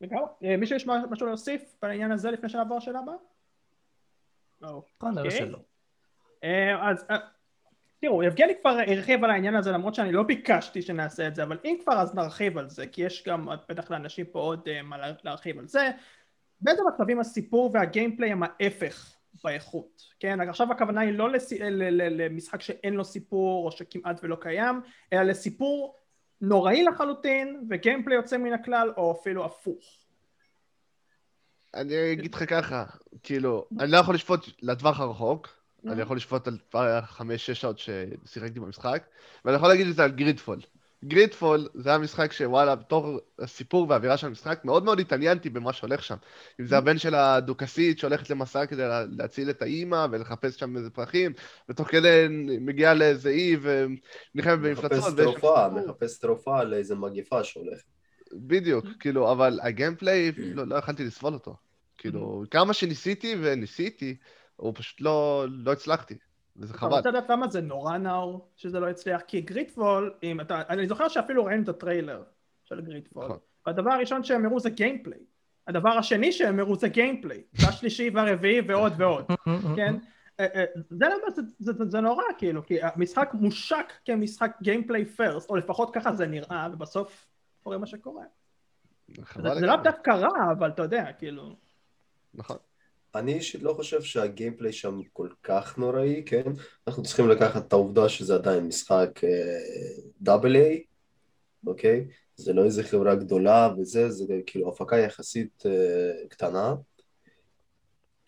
[0.00, 0.24] לגמרי.
[0.44, 3.14] אה, מישהו יש משהו להוסיף בעניין הזה לפני שנעבור לשאלה הבאה?
[4.60, 4.82] לא.
[5.02, 5.30] אוקיי.
[5.30, 5.58] שלא.
[6.44, 7.16] אה, אז אה,
[8.00, 11.58] תראו, יבגני כבר הרחיב על העניין הזה למרות שאני לא ביקשתי שנעשה את זה, אבל
[11.64, 15.12] אם כבר אז נרחיב על זה, כי יש גם בטח לאנשים פה עוד מה לה-
[15.24, 15.90] להרחיב על זה.
[16.60, 20.40] באיזה מצבים הסיפור והגיימפליי הם ההפך באיכות, כן?
[20.40, 21.52] עכשיו הכוונה היא לא לס...
[21.90, 24.80] למשחק שאין לו סיפור או שכמעט ולא קיים,
[25.12, 25.96] אלא לסיפור
[26.40, 30.04] נוראי לחלוטין וגיימפליי יוצא מן הכלל או אפילו הפוך.
[31.74, 32.84] אני אגיד לך ככה,
[33.22, 35.48] כאילו, אני לא יכול לשפוט לטווח הרחוק,
[35.86, 39.02] אני יכול לשפוט על כבר חמש-שש שעות ששיחקתי במשחק,
[39.44, 40.58] ואני יכול להגיד את זה על גרידפול.
[41.06, 46.04] גרידפול זה היה משחק שוואלה, בתור הסיפור והאווירה של המשחק, מאוד מאוד התעניינתי במה שהולך
[46.04, 46.16] שם.
[46.60, 50.90] אם זה הבן של הדוכסית שהולכת למסע כדי לה- להציל את האימא ולחפש שם איזה
[50.90, 51.32] פרחים,
[51.68, 52.26] ותוך כדי
[52.60, 54.98] מגיעה לאיזה אי ונלחמת במפלצות.
[54.98, 55.68] מחפש תרופה.
[55.68, 57.84] מחפש תרופה לאיזה מגפה שהולכת.
[58.32, 61.56] בדיוק, כאילו, אבל הגיימפליי, לא, לא יכלתי לסבול אותו.
[61.98, 64.16] כאילו, כמה שניסיתי וניסיתי,
[64.56, 66.14] הוא פשוט לא, לא הצלחתי.
[66.56, 66.96] וזה אתה חבל.
[66.96, 69.20] רוצה לדעת למה זה נורא נאור שזה לא הצליח?
[69.20, 72.22] כי גריטפול, אם אתה, אני זוכר שאפילו ראינו את הטריילר
[72.64, 73.38] של Godfall, נכון.
[73.66, 75.18] והדבר הראשון שהם הראו זה gameplay.
[75.66, 79.24] הדבר השני שהם הראו זה gameplay, והשלישי והרביעי ועוד ועוד,
[79.76, 79.94] כן?
[80.40, 85.04] אה, אה, זה, למה זה, זה, זה, זה נורא כאילו, כי המשחק מושק כמשחק gameplay
[85.04, 87.26] first, או לפחות ככה זה נראה, ובסוף
[87.62, 88.24] קורה מה שקורה.
[89.08, 89.84] זה, זה לגמרי.
[89.84, 91.56] דווקא רע, אבל אתה יודע, כאילו...
[92.34, 92.56] נכון.
[93.14, 96.42] אני אישית לא חושב שה gameplay שם כל כך נוראי, כן?
[96.88, 99.20] אנחנו צריכים לקחת את העובדה שזה עדיין משחק
[100.20, 100.84] דאבל איי,
[101.66, 102.06] אוקיי?
[102.36, 106.74] זה לא איזה חברה גדולה וזה, זה כאילו הפקה יחסית אה, קטנה.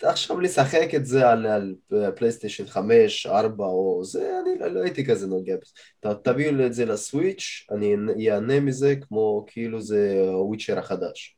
[0.02, 1.74] עכשיו לשחק את זה על, על
[2.16, 6.14] פלייסטיישן 5, 4 או זה, אני לא, לא הייתי כזה נוגע בזה.
[6.14, 11.35] תביאו את זה לסוויץ', אני אהנה מזה כמו כאילו זה הוויצ'ר החדש.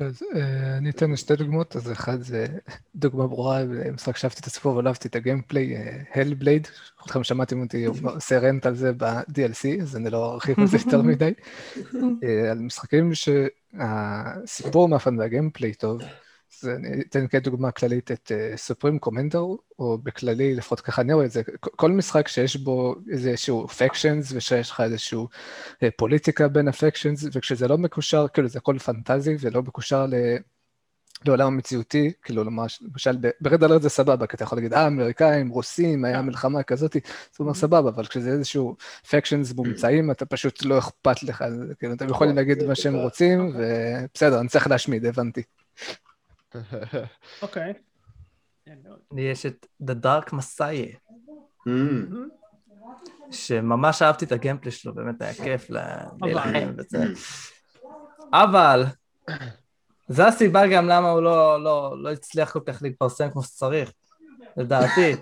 [0.00, 2.46] אז אה, אני אתן שתי דוגמאות, אז אחד זה
[2.94, 5.76] דוגמה ברורה, משחק שאהבתי את הסיפור אבל אהבתי את הגיימפליי,
[6.14, 10.76] הלבלייד, כולכם שמעתם אותי עושה רנט על זה ב-DLC, אז אני לא ארחיב על זה
[10.76, 11.32] יותר מדי.
[12.22, 16.02] אה, על משחקים שהסיפור מאפן והגיימפליי טוב,
[16.52, 19.44] אז אני אתן כדוגמה כללית את סופרים קומנדר,
[19.78, 24.70] או בכללי, לפחות ככה אני רואה את זה, כל- משחק שיש בו איזשהו פקשנס, ושיש
[24.70, 25.28] לך איזשהו
[25.82, 30.14] אה, פוליטיקה בין הפקשנס, וכשזה לא מקושר, כאילו זה הכל פנטזי ולא מקושר ל...
[31.26, 36.04] לעולם המציאותי, כאילו למשל ברד אלרט זה סבבה, כי אתה יכול להגיד, אה, אמריקאים, רוסים,
[36.04, 36.96] היה מלחמה כזאת,
[37.30, 38.76] זאת אומרת סבבה, אבל כשזה איזשהו
[39.10, 43.52] פקשנס מומצאים, אתה פשוט לא אכפת לך, זה כאילו, אתם יכולים להגיד מה שהם רוצים,
[43.54, 45.42] ובסדר, אני צריך להשמיד, הבנתי.
[47.42, 47.72] אוקיי.
[49.16, 50.96] יש את The Dark Messiah,
[51.68, 52.14] Mm.
[53.30, 57.04] שממש אהבתי את הגיימפלי שלו, באמת היה כיף להילחם וזה.
[58.32, 58.84] אבל,
[60.08, 63.92] זו הסיבה גם למה הוא לא, לא, לא הצליח כל כך להתפרסם כמו שצריך,
[64.56, 65.12] לדעתי.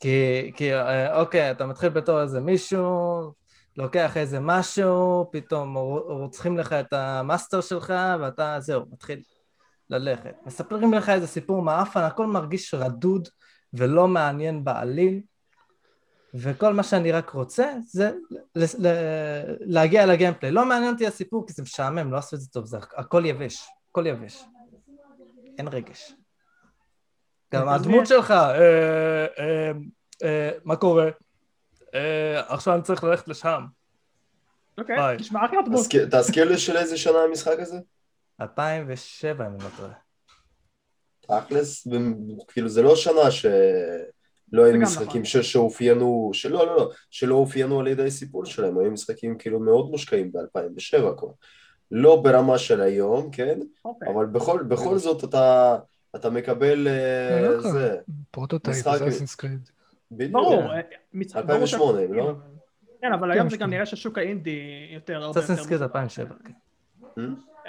[0.00, 3.32] כי, כי אה, אוקיי, אתה מתחיל בתור איזה מישהו,
[3.76, 5.76] לוקח איזה משהו, פתאום
[6.08, 9.22] רוצחים לך את המאסטר שלך, ואתה, זהו, מתחיל
[9.90, 10.34] ללכת.
[10.46, 13.28] מספרים לך איזה סיפור מעפן, הכל מרגיש רדוד
[13.74, 15.20] ולא מעניין בעליל,
[16.34, 18.10] וכל מה שאני רק רוצה זה
[18.56, 20.52] ל- ל- להגיע לגיימפליי.
[20.52, 23.68] לא מעניין אותי הסיפור כי זה משעמם, לא עשו את זה טוב, זה הכל יבש,
[23.90, 24.44] הכל יבש.
[25.58, 26.12] אין רגש.
[27.54, 29.70] גם הדמות שלך, אה, אה,
[30.24, 31.08] אה, מה קורה?
[31.94, 33.64] אה, עכשיו אני צריך ללכת לשם.
[34.78, 35.16] אוקיי.
[35.16, 35.80] נשמע אחלה דמות.
[35.80, 37.76] תזכיר- תזכיר לי של איזה שנה המשחק הזה?
[38.40, 39.92] 2007 אם אני לא טועה.
[41.20, 41.86] תכלס,
[42.48, 43.52] כאילו זה לא שנה שלא
[44.64, 45.24] היו משחקים נכון.
[45.24, 49.90] ש- שאופיינו, שלא, לא, לא, שלא אופיינו על ידי סיפור שלהם, היו משחקים כאילו מאוד
[49.90, 51.28] מושקעים ב-2007 כבר.
[51.90, 53.58] לא ברמה של היום, כן?
[53.84, 54.08] אוקיי.
[54.14, 55.76] אבל בכל, בכל זאת אתה,
[56.16, 57.60] אתה מקבל אה, לא.
[57.72, 57.96] זה,
[58.30, 59.68] Prototype, משחק- Assassin's Creed.
[60.10, 60.32] בדיוק.
[60.32, 60.62] ברור.
[60.62, 60.68] כן.
[61.36, 62.32] אה, 2008, לא?
[63.00, 64.58] כן, אבל היום זה כן, גם נראה ששוק האינדי
[64.94, 65.40] יותר הרבה יותר...
[65.40, 65.84] Assassin's Creed מוזר.
[65.84, 66.52] 2007, כן.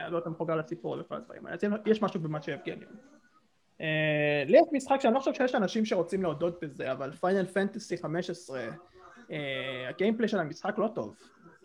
[0.09, 1.57] לא אתה מחובר לסיפור וכל הדברים האלה.
[1.57, 2.85] אז יש משהו במה שיבגני.
[3.81, 7.97] אה, לי יש משחק שאני לא חושב שיש אנשים שרוצים להודות בזה, אבל פיינל פנטסי
[7.97, 8.61] 15,
[9.31, 9.37] אה,
[9.89, 11.15] הגיימפליי של המשחק לא טוב,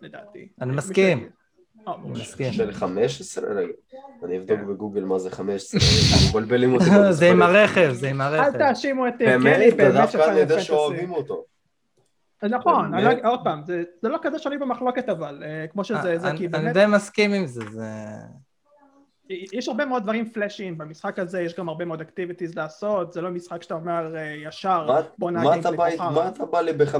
[0.00, 0.48] לדעתי.
[0.60, 1.28] אני מסכים.
[1.88, 2.52] אה, מסכים.
[2.52, 3.44] של 15?
[3.54, 3.72] רגע,
[4.24, 4.66] אני אבדוק כן.
[4.66, 5.80] בגוגל מה זה 15,
[6.30, 7.42] מבלבלים אותי זה עם.
[7.42, 8.58] הרכב, זה עם אל הרכב.
[8.58, 9.56] תאשימו את אה, באמת?
[9.56, 10.66] גני, באמת דווקא אני שפיינל יודע פנטסי.
[10.66, 11.44] שאוהבים אותו.
[12.42, 13.04] נכון, אני?
[13.22, 16.38] לא- עוד פעם, זה זה לא כזה שאני במחלוקת אבל, אה, כמו שזה, זה אני
[16.38, 17.86] כי אני באמת, די מסכים עם זה, זה...
[19.52, 23.30] יש הרבה מאוד דברים פלאשיים במשחק הזה, יש גם הרבה מאוד אקטיביטיז לעשות, זה לא
[23.30, 26.10] משחק שאתה אומר אה, ישר, מה- בוא מה אתה נהגים בא- כוכב.
[26.14, 26.96] מה אתה בא לי ב-15?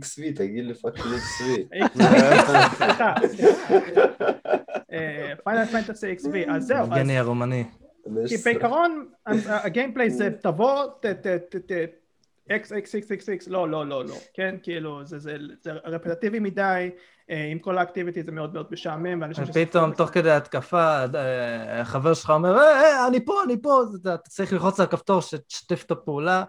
[0.00, 1.44] XV, תגיד לי פאקינג XV.
[2.76, 3.14] סליחה,
[5.44, 7.64] פיינל פנטסי XV, אז זהו, יבגני הרומני.
[8.28, 9.06] כי בעיקרון
[9.46, 10.84] הגיימפליי זה תבוא,
[12.50, 14.56] אקס, אקס, אקס, אקס, אקס, לא, לא, לא, לא, כן?
[14.62, 16.90] כאילו, זה, זה, זה רפטטיבי מדי,
[17.30, 19.44] אה, עם כל האקטיביטי זה מאוד מאוד משעמם, ואנשים...
[19.48, 24.16] ופתאום תוך כדי התקפה, אה, החבר שלך אומר, "אה, אה, אני פה, אני פה, אתה
[24.28, 26.44] צריך ללחוץ על הכפתור שתשתף את הפעולה,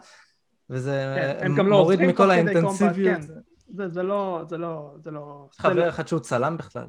[0.70, 3.18] וזה כן, לא מוריד מכל האינטנסיביות.
[3.18, 5.48] קומבט, זה, לא, זה לא, זה לא...
[5.58, 6.86] חבר לא- אחד שהוא צלם בכלל,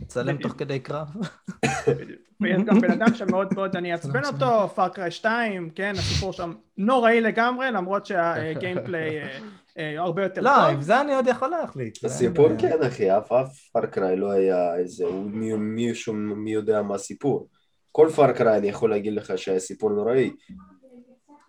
[0.00, 0.36] מצלם.
[0.36, 1.06] תוך כדי קרב.
[1.88, 2.18] בדיוק.
[2.40, 7.20] ויש גם בן אדם שמאוד מאוד אני אעצבן אותו, פארקריי 2, כן, הסיפור שם נוראי
[7.20, 9.38] לגמרי, למרות שהגיימפליי אה,
[9.78, 10.64] אה, הרבה יותר לא, טוב.
[10.74, 11.98] עם זה אני עוד יכול להחליט.
[12.00, 13.28] זה- הסיפור כן אחי, אף
[13.72, 17.48] פארקריי לא היה איזה, הוא מי- מישהו מי יודע מה הסיפור.
[17.92, 20.30] כל פארקריי אני יכול להגיד לך שהיה סיפור נוראי.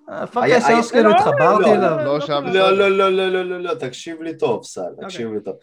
[0.10, 1.98] אה, פאק היה- הישר היה- שכאילו לא, התחברתי לא, אליו.
[2.06, 2.20] לא.
[2.54, 5.56] לא לא לא לא לא לא לא תקשיב לי טוב סל, תקשיב לי טוב.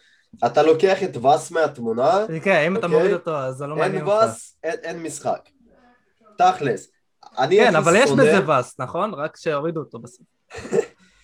[0.45, 2.97] אתה לוקח את ואס מהתמונה, כן, אם אתה אוקיי.
[2.99, 4.25] מוריד אותו, אז זה לא מעניין אותך.
[4.63, 5.49] אין- אין משחק.
[6.37, 6.87] תכלס.
[7.37, 9.13] אני כן, אבל יש בזה ואס, נכון?
[9.13, 10.25] רק שהורידו אותו בסוף.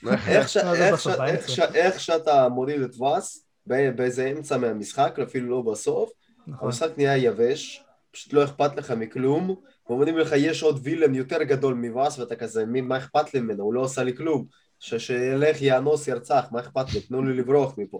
[1.76, 6.10] איך שאתה מוריד את ואס, ב- באיזה אמצע מהמשחק, אפילו לא בסוף,
[6.48, 6.66] נכון.
[6.68, 9.56] המשחק נהיה יבש, פשוט לא אכפת לך מכלום,
[9.90, 13.64] ואומרים לך יש עוד וילן יותר גדול מוואס, ואתה כזה, מי, מה אכפת לי ממנו?
[13.64, 14.46] הוא לא עשה לי כלום.
[14.80, 17.00] ש- שילך, יאנוס, ירצח, מה אכפת לי?
[17.02, 18.00] תנו לי לברוח מפה.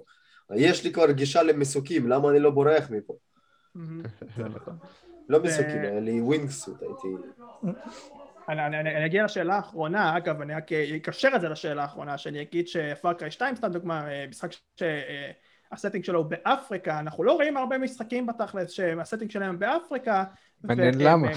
[0.56, 3.14] יש לי כבר גישה למסוקים, למה אני לא בורח מפה?
[3.76, 4.04] מהמם.
[5.30, 7.08] לא ו- מסוקים, היה לי wingsuit, הייתי...
[8.50, 10.72] אני, אני, אני, אני אגיע לשאלה האחרונה, אגב, אני רק
[11.08, 14.50] אקשר את זה לשאלה האחרונה, שאני אגיד ש Far Cry 2, סתם דוגמה, אה, משחק
[14.80, 19.60] שה setting שלו הוא באפריקה, אנחנו לא רואים הרבה משחקים בתכלס שה setting שלהם הם
[19.60, 20.24] באפריקה.
[20.64, 21.28] מעניין ו- למה.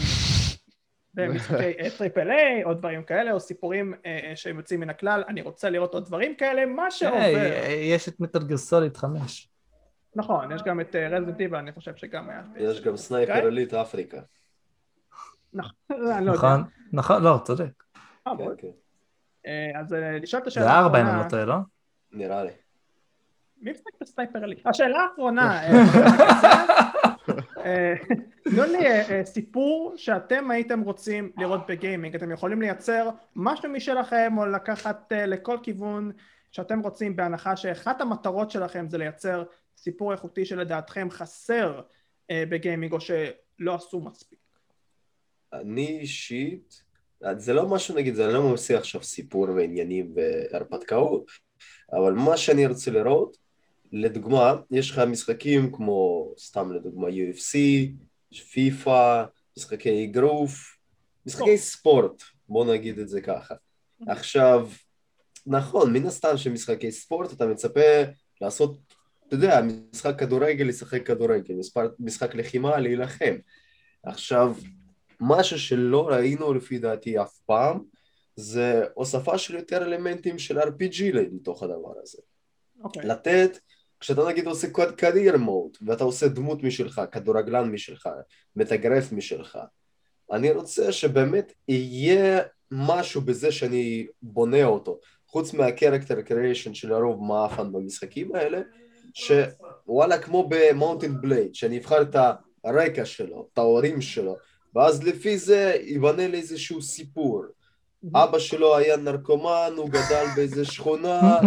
[1.15, 5.43] במשחקי triple A או דברים כאלה, או סיפורים אה, אה, שהם יוצאים מן הכלל, אני
[5.43, 7.17] רוצה לראות עוד דברים כאלה, מה שעובר.
[7.19, 9.49] היי, יש את Metal Gear Solid 5.
[10.15, 12.43] נכון, יש גם את רזנט איבל, אני חושב שגם היה.
[12.57, 13.45] יש גם סנייפר אוקיי.
[13.45, 14.21] עילית אפריקה.
[15.53, 16.21] נכון, לא יודע.
[16.21, 16.63] נכון?
[16.93, 17.85] נכון, לא, צודק.
[18.27, 18.45] אה, כן.
[18.59, 18.69] כן,
[19.47, 21.07] אה, אז אה, לשאול את השאלה זה ארבע אם.
[21.07, 21.57] אני לא טועה, לא?
[22.13, 22.51] נראה לי.
[23.61, 24.57] מי משחק בסנייפר עלי?
[24.67, 26.88] השאלה האחרונה, אה, אה,
[28.45, 34.33] תנו לי אה, אה, סיפור שאתם הייתם רוצים לראות בגיימינג, אתם יכולים לייצר משהו משלכם
[34.39, 36.13] או לקחת אה, לכל כיוון
[36.53, 39.45] שאתם רוצים בהנחה שאחת המטרות שלכם זה לייצר
[39.77, 41.81] סיפור איכותי שלדעתכם חסר
[42.31, 44.39] אה, בגיימינג או שלא עשו מספיק.
[45.53, 46.83] אני אישית,
[47.37, 51.31] זה לא משהו נגיד, זה לא ממציא עכשיו סיפור ועניינים והרפתקאות,
[51.93, 53.37] אבל מה שאני רוצה לראות,
[53.93, 57.57] לדוגמה, יש לך משחקים כמו, סתם לדוגמה, UFC,
[58.53, 59.25] פיפא,
[59.57, 60.79] משחקי אגרוף,
[61.27, 63.55] משחקי ספורט, בוא נגיד את זה ככה.
[64.07, 64.69] עכשיו,
[65.47, 67.81] נכון, מן הסתם שמשחקי ספורט אתה מצפה
[68.41, 68.79] לעשות,
[69.27, 69.61] אתה יודע,
[69.93, 73.37] משחק כדורגל, לשחק כדורגל, משחק, משחק לחימה, להילחם.
[74.03, 74.55] עכשיו,
[75.21, 77.81] משהו שלא ראינו לפי דעתי אף פעם,
[78.37, 82.19] זה הוספה של יותר אלמנטים של RPG לתוך הדבר הזה.
[82.83, 83.07] אוקיי.
[83.07, 83.59] לתת,
[84.01, 88.09] כשאתה נגיד עושה קרייר מוד, ואתה עושה דמות משלך, כדורגלן משלך,
[88.57, 89.59] מתאגרף משלך,
[90.33, 98.35] אני רוצה שבאמת יהיה משהו בזה שאני בונה אותו, חוץ מהקרקטר קריאיישן שלרוב מאפן במשחקים
[98.35, 98.61] האלה,
[99.15, 102.17] שוואלה כמו במאונטין בלייד, שאני אבחר את
[102.65, 104.37] הרקע שלו, את ההורים שלו,
[104.75, 107.45] ואז לפי זה ייבנה לי איזשהו סיפור.
[108.15, 111.39] אבא שלו היה נרקומן, הוא גדל באיזה שכונה,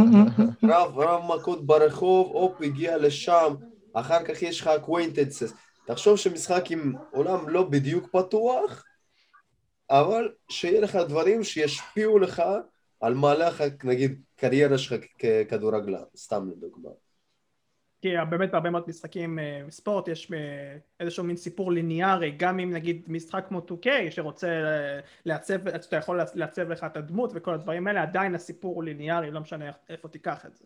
[0.63, 3.55] רב, רב מכות ברחוב, הופ, הגיע לשם,
[3.93, 5.53] אחר כך יש לך acquaintances.
[5.87, 8.83] תחשוב שמשחק עם עולם לא בדיוק פתוח,
[9.89, 12.43] אבל שיהיה לך דברים שישפיעו לך
[13.01, 16.89] על מהלך, נגיד, קריירה שלך ככדורגלן, סתם לדוגמה.
[18.01, 20.37] כי באמת בהרבה מאוד משחקים אה, ספורט יש אה,
[20.99, 26.21] איזשהו מין סיפור ליניארי, גם אם נגיד משחק כמו 2K שרוצה אה, לעצב, אתה יכול
[26.33, 30.45] לעצב לך את הדמות וכל הדברים האלה, עדיין הסיפור הוא ליניארי, לא משנה איפה תיקח
[30.45, 30.65] את זה.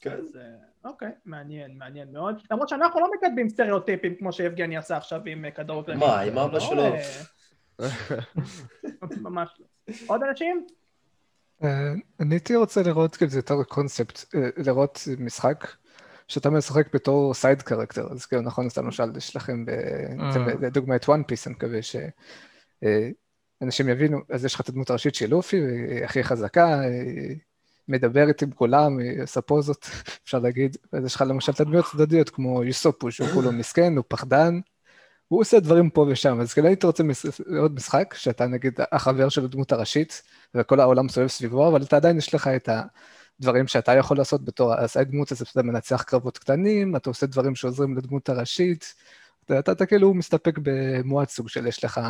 [0.00, 0.16] כן.
[0.16, 0.38] אז
[0.84, 2.40] אוקיי, מעניין, מעניין מאוד.
[2.50, 5.94] למרות שאנחנו לא מקדמים סטריאוטיפים כמו שיבגני עשה עכשיו עם כדורגל.
[5.94, 6.82] מה, עם אבא לא, שלו?
[9.22, 9.94] ממש לא.
[10.06, 10.66] עוד אנשים?
[12.20, 15.66] אני הייתי רוצה לראות כאילו זה יותר קונספט, לראות משחק
[16.30, 19.70] שאתה משחק בתור side character, אז כאילו נכון, אז למשל יש לכם, ב-
[20.18, 20.22] Mm.
[20.60, 22.18] לדוגמה את One Piece, אני מקווה שאנשים
[23.88, 27.36] יבינו, אז יש לך את הדמות הראשית של לופי, היא הכי חזקה, היא
[27.88, 29.90] מדברת עם כולם, היא עושה פוזות,
[30.24, 34.04] אפשר להגיד, אז יש לך למשל את הדמויות צדדיות כמו יוסופו, שהוא כולו מסכן, הוא
[34.08, 34.60] פחדן,
[35.28, 37.02] הוא עושה דברים פה ושם, אז כאילו הייתי רוצה
[37.46, 40.22] לראות משחק, שאתה נגיד החבר של הדמות הראשית,
[40.54, 42.68] וכל העולם סובב סביבו, אבל אתה עדיין יש לך את
[43.40, 47.54] הדברים שאתה יכול לעשות בתור הסייד דמות, אז אתה מנצח קרבות קטנים, אתה עושה דברים
[47.54, 48.94] שעוזרים לדמות הראשית,
[49.44, 52.00] אתה, אתה, אתה כאילו מסתפק במועט סוג של יש לך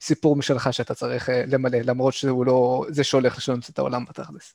[0.00, 4.54] סיפור משלך שאתה צריך אה, למלא, למרות שהוא לא זה שהולך לשנות את העולם בתכלס.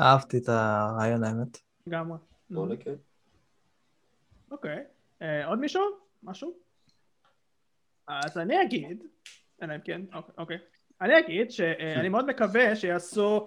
[0.00, 1.58] אהבתי את הרעיון האמת.
[1.86, 2.18] לגמרי.
[2.50, 2.94] מעולה, כן.
[4.50, 4.84] אוקיי.
[5.22, 5.82] אה, עוד מישהו?
[6.22, 6.52] משהו?
[8.06, 9.02] אז אני אגיד,
[9.62, 10.58] אלא אם כן, אוקיי, אוקיי.
[11.00, 13.46] אני אגיד שאני מאוד מקווה שיעשו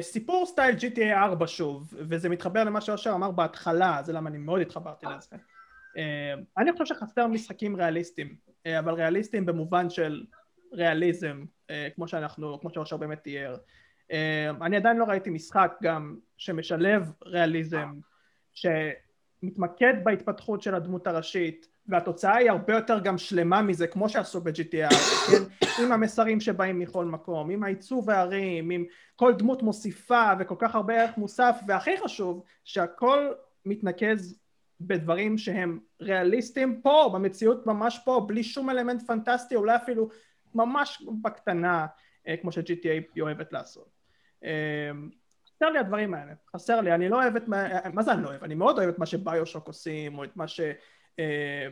[0.00, 4.60] סיפור סטייל GTA 4 שוב, וזה מתחבר למה שאושר אמר בהתחלה, זה למה אני מאוד
[4.60, 5.36] התחברתי לזה.
[5.96, 10.24] אה, אני חושב שחסר משחקים ריאליסטיים, אה, אבל ריאליסטיים במובן של
[10.72, 13.56] ריאליזם, אה, כמו שאנחנו, כמו שאושר באמת תיאר.
[14.12, 17.94] אה, אני עדיין לא ראיתי משחק גם שמשלב ריאליזם,
[18.54, 24.94] שמתמקד בהתפתחות של הדמות הראשית, והתוצאה היא הרבה יותר גם שלמה מזה, כמו שעשו ב-GTA,
[25.30, 25.42] כן?
[25.82, 28.84] עם המסרים שבאים מכל מקום, עם העיצוב הערים, עם
[29.16, 33.32] כל דמות מוסיפה וכל כך הרבה ערך מוסף, והכי חשוב, שהכל
[33.66, 34.38] מתנקז
[34.80, 40.08] בדברים שהם ריאליסטיים פה, במציאות ממש פה, בלי שום אלמנט פנטסטי, אולי אפילו
[40.54, 41.86] ממש בקטנה.
[42.28, 43.88] אה, כמו ש-GTA אוהבת לעשות.
[44.44, 44.90] אה,
[45.48, 48.28] חסר לי הדברים האלה, חסר לי, אני לא אוהב את מה, מה זה אני לא
[48.28, 48.44] אוהב?
[48.44, 50.60] אני מאוד אוהב את מה שביושוק עושים, או את מה ש...
[51.20, 51.68] אה,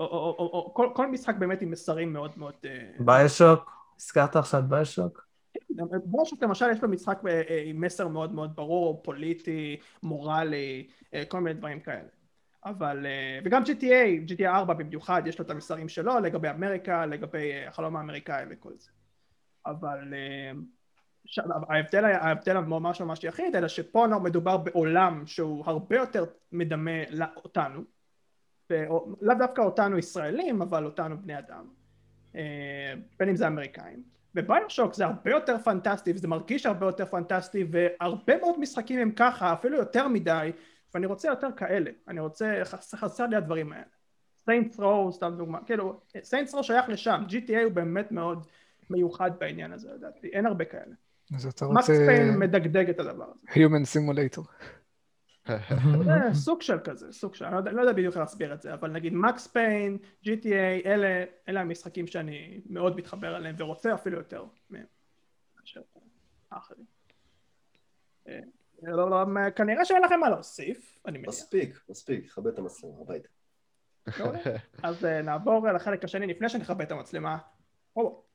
[0.00, 2.54] או, או, או, או, כל, כל משחק באמת עם מסרים מאוד מאוד...
[2.64, 3.70] אה, ביושוק?
[4.00, 5.28] הזכרת עכשיו ביושוק?
[6.04, 11.22] ביושוק למשל יש לו משחק אה, אה, עם מסר מאוד מאוד ברור, פוליטי, מורלי, אה,
[11.28, 12.08] כל מיני דברים כאלה.
[12.64, 17.52] אבל, אה, וגם GTA, GTA 4 במיוחד, יש לו את המסרים שלו לגבי אמריקה, לגבי
[17.52, 18.90] אה, החלום האמריקאי וכל זה.
[19.66, 20.52] אבל אה,
[21.24, 27.04] ש- ההבדל, ההבדל הממש ממש יחיד, אלא שפה מדובר בעולם שהוא הרבה יותר מדמה
[27.36, 27.97] אותנו,
[28.70, 29.06] ולאו
[29.38, 31.64] דווקא אותנו ישראלים, אבל אותנו בני אדם,
[32.36, 32.40] אה,
[33.18, 34.02] בין אם זה אמריקאים.
[34.34, 39.10] ו BioShock זה הרבה יותר פנטסטי, וזה מרגיש הרבה יותר פנטסטי, והרבה מאוד משחקים הם
[39.10, 40.52] ככה, אפילו יותר מדי,
[40.94, 43.84] ואני רוצה יותר כאלה, אני רוצה, חס- חסר לי הדברים האלה.
[44.44, 48.46] Saints Row, סתם דוגמה, כאילו, Saints Row שייך לשם, GTA הוא באמת מאוד
[48.90, 50.94] מיוחד בעניין הזה, לדעתי, אין הרבה כאלה.
[51.34, 53.52] אז אתה מקס רוצה פיין מדגדג את הדבר הזה.
[53.64, 54.42] Human Simulator.
[56.04, 58.62] זה סוג של כזה, סוג של, אני לא יודע, לא יודע בדיוק איך להסביר את
[58.62, 64.18] זה, אבל נגיד מקס פיין, GTA, אלה, אלה המשחקים שאני מאוד מתחבר אליהם ורוצה אפילו
[64.18, 64.84] יותר מהם.
[65.60, 65.80] מאשר
[66.50, 66.84] האחרים.
[68.28, 68.40] אה,
[68.82, 69.24] לא, לא,
[69.56, 71.28] כנראה שאין לכם מה להוסיף, אני מניח.
[71.28, 73.28] מספיק, מספיק, כבד את המצלמה, הביתה.
[74.82, 77.38] אז אה, נעבור לחלק השני לפני שנכבה את המצלמה.
[77.96, 78.27] בואו.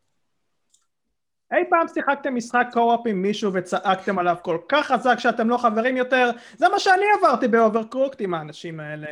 [1.54, 5.98] אי פעם שיחקתם משחק co-op עם מישהו וצעקתם עליו כל כך חזק שאתם לא חברים
[5.98, 6.32] יותר?
[6.58, 9.08] זה מה שאני עברתי ב Overcooked עם האנשים האלה.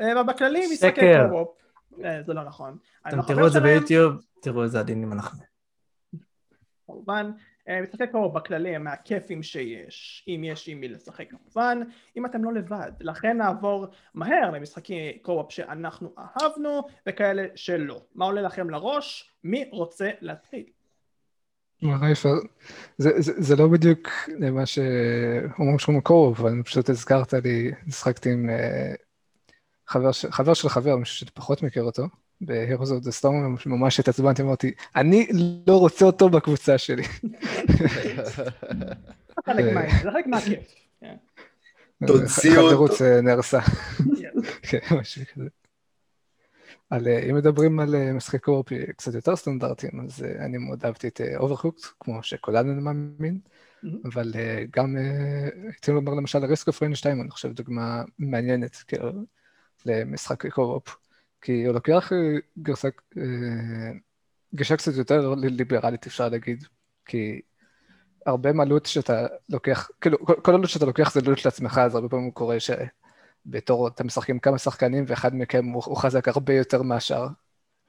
[0.00, 1.00] אה, ובכללי משחקי.
[1.30, 1.48] co-op.
[2.04, 2.76] אה, זה לא נכון.
[3.08, 5.38] אתם לא תראו את זה ביוטיוב, תראו איזה עדינים אנחנו.
[6.86, 7.30] כמובן.
[7.68, 11.82] אה, משחקי co-op בכללי הם מהכיפים שיש, אם יש עם מי לשחק כמובן,
[12.16, 12.92] אם אתם לא לבד.
[13.00, 18.02] לכן נעבור מהר למשחקי קו-אופ שאנחנו אהבנו וכאלה שלא.
[18.14, 19.32] מה עולה לכם לראש?
[19.44, 20.64] מי רוצה להתחיל?
[21.82, 22.34] רייפר,
[22.98, 24.08] זה, זה, זה לא בדיוק
[24.52, 28.94] מה שאומרים שהוא מקור, אבל פשוט הזכרת לי, שחקתי עם אה,
[29.88, 32.08] חבר, ש- חבר של חבר, מישהו שאתה פחות מכיר אותו,
[32.40, 35.28] ב-Heroes of the Storm, ממש התעצבנתי, אמרתי, אני
[35.66, 37.02] לא רוצה אותו בקבוצה שלי.
[38.24, 38.50] זה
[39.46, 40.26] חלק אה.
[40.26, 40.58] מהכיף.
[41.00, 41.14] כן.
[42.06, 42.70] תוציאו אותו.
[42.70, 43.60] חברות אה, נהרסה.
[44.68, 45.48] כן, משהו כזה.
[46.90, 50.84] על, אה, אם מדברים על אה, משחקי co-op קצת יותר סטנדרטיים, אז אה, אני מאוד
[50.84, 53.38] אהבתי את Overcooked, כמו שכולנו מאמין,
[53.84, 53.88] Mhm.
[54.04, 54.32] אבל
[54.70, 54.96] גם
[55.66, 59.12] הייתי אומר למשל Risk of Rain 2, אני חושב דוגמה מעניינת כאילו,
[59.86, 60.96] למשחק co-op,
[61.40, 62.12] כי הוא לוקח
[62.58, 62.88] גרסה,
[64.54, 66.64] גישה קצת יותר ליברלית אפשר להגיד,
[67.06, 67.40] כי
[68.26, 71.78] הרבה מה loot שאתה לוקח, כאילו כל- כל ה loot שאתה לוקח זה loot לעצמך,
[71.78, 72.70] אז הרבה פעמים קורה ש...
[73.46, 77.26] בתור אתה משחק עם כמה שחקנים ואחד מכם הוא, הוא חזק הרבה יותר מהשאר,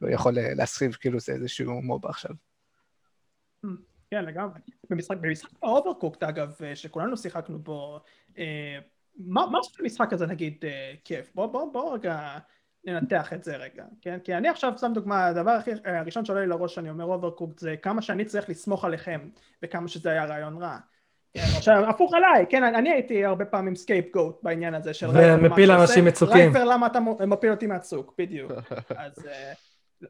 [0.01, 2.31] והוא יכול להסריב כאילו זה איזשהו MOBA עכשיו.
[4.11, 4.59] כן, לגמרי.
[4.89, 7.99] במשחק, במשחק ה Overcooked אגב, אה, שכולנו שיחקנו בו,
[8.37, 8.79] אה,
[9.17, 11.31] מה עושה המשחק הזה נגיד אה, כיף?
[11.35, 12.37] בוא, בוא, בוא רגע
[12.83, 14.19] ננתח את זה רגע, כן?
[14.23, 17.59] כי אני עכשיו שם דוגמה, הדבר הכי, אה, הראשון שעולה לי לראש שאני אומר Overcooked
[17.59, 19.29] זה כמה שאני צריך לסמוך עליכם,
[19.63, 20.77] וכמה שזה היה רעיון רע.
[21.33, 25.71] כן, עכשיו, הפוך עליי, כן, אני, הייתי הרבה פעמים scapegoat בעניין הזה של רייפר, ומפיל
[25.71, 26.35] אנשים מצוקים.
[26.37, 28.51] רייפר, למה אתה מפיל אותי מהצוק, בדיוק.
[28.97, 29.53] אז אה,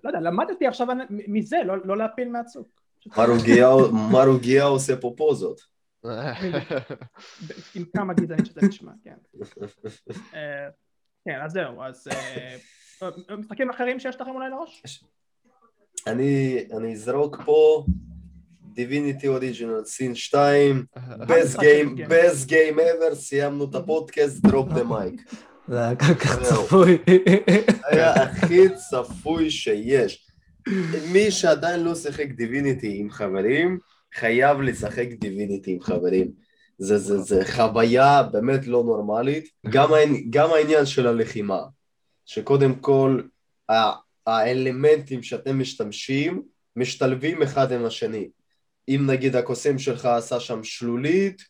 [0.03, 2.67] לא יודע, למדתי עכשיו מזה, לא, לא להפיל מהצוק.
[3.17, 5.62] מרוגיה- עושה פה פוזות.
[7.75, 9.15] עם כמה גזעני שזה נשמע, כן.
[10.34, 10.69] אה,
[11.25, 15.03] כן, אז זהו, אז אה, משחקים אחרים שיש לכם אולי לראש?
[16.08, 17.86] אני אני אזרוק פה
[18.77, 22.07] דיביניטי אוריג'ינל סין 2, best game, כן.
[22.09, 25.35] best game ever, סיימנו את הפודקאסט, drop the mic.
[25.67, 26.43] זה היה כל כך.
[26.43, 26.97] צפוי.
[27.85, 30.27] היה הכי צפוי שיש.
[31.11, 33.79] מי שעדיין לא שיחק דיביניטי עם חברים,
[34.13, 36.31] חייב לשחק דיביניטי עם חברים.
[36.77, 39.49] זה, זה, זה חוויה באמת לא נורמלית.
[39.69, 39.89] גם,
[40.29, 41.61] גם העניין של הלחימה,
[42.25, 43.21] שקודם כל
[44.27, 46.41] האלמנטים שאתם משתמשים
[46.75, 48.29] משתלבים אחד עם השני.
[48.88, 51.42] אם נגיד הקוסם שלך עשה שם שלולית,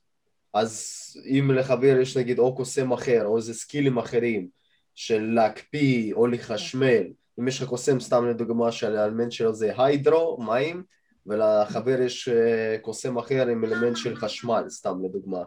[0.54, 0.94] אז
[1.26, 4.48] אם לחבר יש נגיד או קוסם אחר או איזה סקילים אחרים
[4.96, 7.04] של להקפיא או לחשמל,
[7.40, 10.84] אם יש לך קוסם סתם לדוגמה שהאלמנט שלו זה היידרו, מים,
[11.26, 15.44] ולחבר יש אה, קוסם אחר עם אלמנט של חשמל, סתם לדוגמה.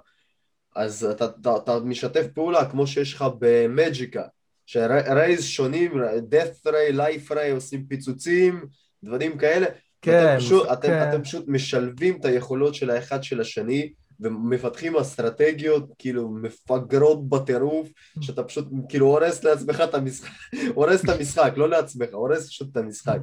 [0.77, 4.23] אז אתה, אתה, אתה משתף פעולה כמו שיש לך במג'יקה,
[4.67, 5.93] שרייז שונים,
[6.31, 8.67] death ray, life ray, עושים פיצוצים,
[9.05, 9.67] דברים כאלה.
[10.03, 11.09] כן, אתם פשוט, אתם, כן.
[11.09, 17.89] אתם פשוט משלבים את היכולות של האחד של השני ומפתחים אסטרטגיות כאילו מפגרות בטירוף
[18.21, 20.31] שאתה פשוט כאילו הורס לעצמך את המשחק,
[20.75, 23.19] הורס את המשחק, לא לעצמך, הורס פשוט את המשחק.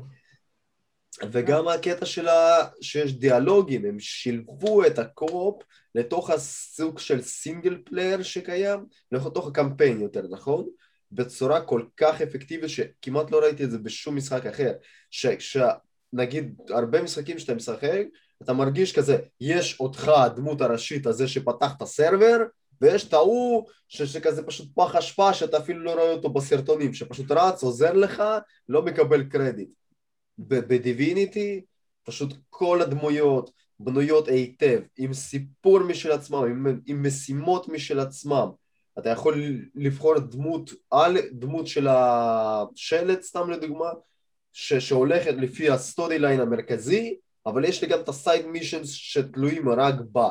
[1.32, 2.68] וגם הקטע של ה...
[2.82, 5.64] שיש דיאלוגים, הם שילבו את ה co-op
[5.96, 8.80] לתוך הסוג של single player שקיים,
[9.12, 10.68] לתוך הקמפיין יותר נכון,
[11.12, 14.74] בצורה כל כך אפקטיבית שכמעט לא ראיתי את זה בשום משחק אחר,
[16.12, 18.04] שנגיד הרבה משחקים שאתה משחק,
[18.44, 22.38] אתה מרגיש כזה, יש אותך הדמות הראשית הזה שפתח את ה server,
[22.82, 27.64] ויש את ההוא שכזה פשוט פח אשפה שאתה אפילו לא רואה אותו בסרטונים, שפשוט רץ,
[27.64, 28.24] עוזר לך,
[28.70, 29.70] לא מקבל קרדיט.
[30.40, 31.62] ב Divinity
[32.04, 38.50] פשוט כל הדמויות בנויות היטב, עם סיפור משל עצמם, עם, עם משימות משל עצמם.
[39.00, 43.90] אתה יכול לבחור דמות על דמות של השלט, סתם לדוגמה,
[44.60, 49.70] ש, שהולכת לפי ה storyline המרכזי, אבל יש לי גם את ה side missions שתלויים
[49.70, 50.30] רק בה,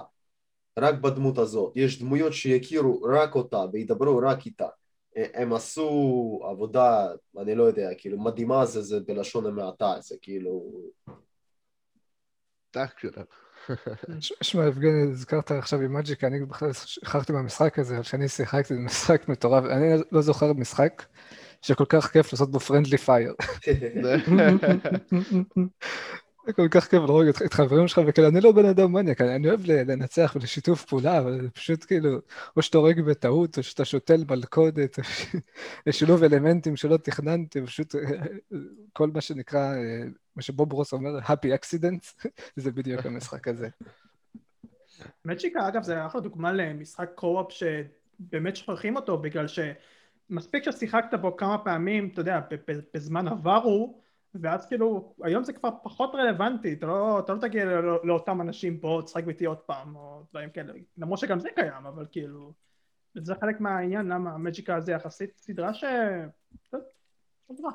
[0.79, 1.73] רק בדמות הזאת.
[1.77, 4.69] יש דמויות שיכירו רק אותה וידברו רק איתה.
[5.17, 7.07] הם עשו עבודה,
[7.39, 10.73] אני לא יודע, כאילו מדהימה זה, זה בלשון המעטה, זה כאילו...
[14.21, 18.81] שמע, יבגני, הזכרת עכשיו עם מג'יק, אני בכלל שכחתי מהמשחק הזה, אבל כשאני שיחקתי, זה
[18.81, 21.03] משחק מטורף, אני לא זוכר משחק
[21.67, 23.35] שכל כך כיף לעשות בו פרנדלי פייר.
[26.47, 29.49] זה כל כך כיף לרוג את חברים שלך, וכאילו, אני לא בן אדם מניאק, אני
[29.49, 32.11] אוהב לנצח ולשיתוף פעולה, אבל זה פשוט כאילו,
[32.57, 34.99] או שאתה הורג בטעות, או שאתה שותל מלכודת,
[35.87, 37.95] לשילוב אלמנטים שלא תכננתי, פשוט
[38.93, 39.75] כל מה שנקרא,
[40.37, 43.69] מה שבוב רוס אומר, happy accidents, זה בדיוק המשחק הזה.
[45.25, 49.47] מצ'יקה, אגב, זה אחלה דוגמה למשחק קו-אופ שבאמת שוכחים אותו, בגלל
[50.29, 52.41] שמספיק ששיחקת בו כמה פעמים, אתה יודע,
[52.95, 54.01] בזמן עברו,
[54.35, 58.79] ואז כאילו, היום זה כבר פחות רלוונטי, אתה לא, אתה לא תגיע לא, לאותם אנשים
[58.81, 62.53] פה, תשחק איתי עוד פעם, או דברים כאלה, למרות שגם זה קיים, אבל כאילו,
[63.15, 65.85] זה חלק מהעניין, למה ה Magicka הזה יחסית סדרה ש...
[67.47, 67.69] טובה,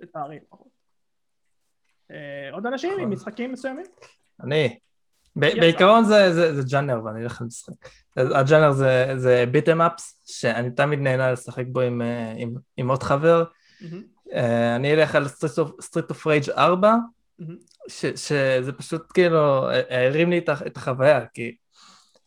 [0.00, 0.68] לצערי לפחות.
[2.10, 3.12] אה, עוד אנשים עם נכון.
[3.12, 3.86] משחקים מסוימים?
[4.40, 4.78] אני.
[5.36, 7.72] בעיקרון זה ג'אנר ואני אלך למשחק.
[8.16, 8.72] הג'אנר
[9.16, 11.80] זה beat 'em ups, שאני תמיד נהנה לשחק בו
[12.76, 13.44] עם עוד חבר.
[14.32, 15.28] אה, אני אלך על
[15.80, 16.94] סטריט אוף רייג' 4,
[17.88, 21.54] שזה פשוט כאילו הרים לי את החוויה, כי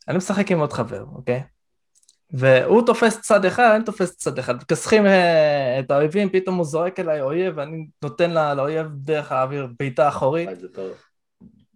[0.07, 1.43] אני משחק עם עוד חבר, אוקיי?
[2.31, 6.99] והוא תופס צד אחד, אני תופס צד אחד, מכסחים אה, את האויבים, פתאום הוא זורק
[6.99, 10.49] אליי אויב, ואני נותן לאויב דרך האוויר בעיטה אחורית.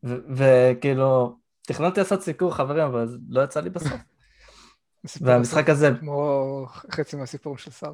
[0.03, 1.37] וכאילו,
[1.67, 3.93] תכננתי לעשות סיקור חברים, אבל לא יצא לי בסוף.
[5.21, 5.91] והמשחק הזה...
[5.99, 7.91] כמו חצי מהסיפור של שר.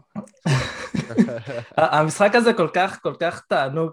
[1.77, 3.91] המשחק הזה כל כך, כל כך תענוג,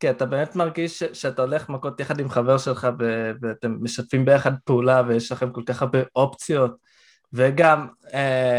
[0.00, 2.88] כי אתה באמת מרגיש שאתה הולך מכות יחד עם חבר שלך
[3.42, 6.76] ואתם משתפים ביחד פעולה ויש לכם כל כך הרבה אופציות.
[7.32, 7.88] וגם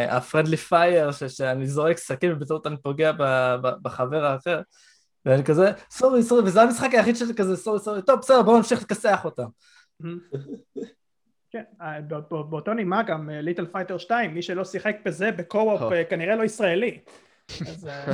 [0.09, 3.11] ה friendly uh, fire, שאני זורק סכין ובטעות אני פוגע
[3.81, 4.61] בחבר האחר,
[5.25, 8.81] ואני כזה, sorry, sorry, וזה המשחק היחיד שלי כזה, sorry, sorry, טוב, בסדר, בואו נמשיך
[8.81, 9.47] לכסח אותם.
[11.53, 16.03] כן, אה, באותו נימה גם Little Fighter 2, מי שלא שיחק בזה ב co-op אה,
[16.03, 16.99] כנראה לא ישראלי.
[17.87, 18.05] אה,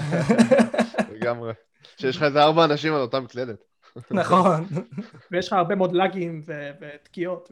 [1.13, 1.53] לגמרי.
[1.97, 3.63] שיש לך איזה ארבע אנשים על אותה מקלדת.
[4.11, 4.65] נכון.
[5.31, 6.43] ויש לך הרבה מאוד לאגים
[6.81, 7.51] ותקיעות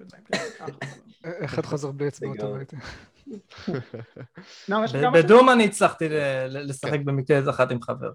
[1.45, 2.77] אחד חוזר בלי אצבעות הביתה.
[5.13, 6.05] בדום אני הצלחתי
[6.49, 8.11] לשחק במקלדת אחת עם חבר,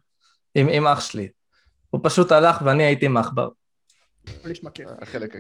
[0.55, 1.29] עם אח שלי.
[1.91, 3.49] הוא פשוט הלך ואני הייתי מחבר.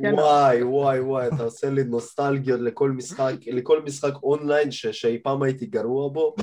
[0.02, 0.14] כן.
[0.14, 5.66] וואי וואי וואי אתה עושה לי נוסטלגיות לכל משחק, לכל משחק אונליין שאי פעם הייתי
[5.66, 6.34] גרוע בו.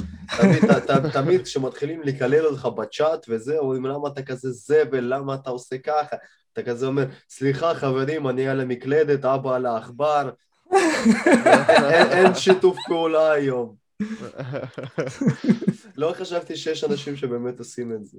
[1.13, 6.15] תמיד כשמתחילים לקלל אותך בצ'אט וזה אומרים למה אתה כזה זבל, למה אתה עושה ככה?
[6.53, 10.29] אתה כזה אומר סליחה חברים אני על המקלדת אבא על העכבר.
[12.11, 13.75] אין שיתוף פעולה היום.
[15.95, 18.17] לא חשבתי שיש אנשים שבאמת עושים את זה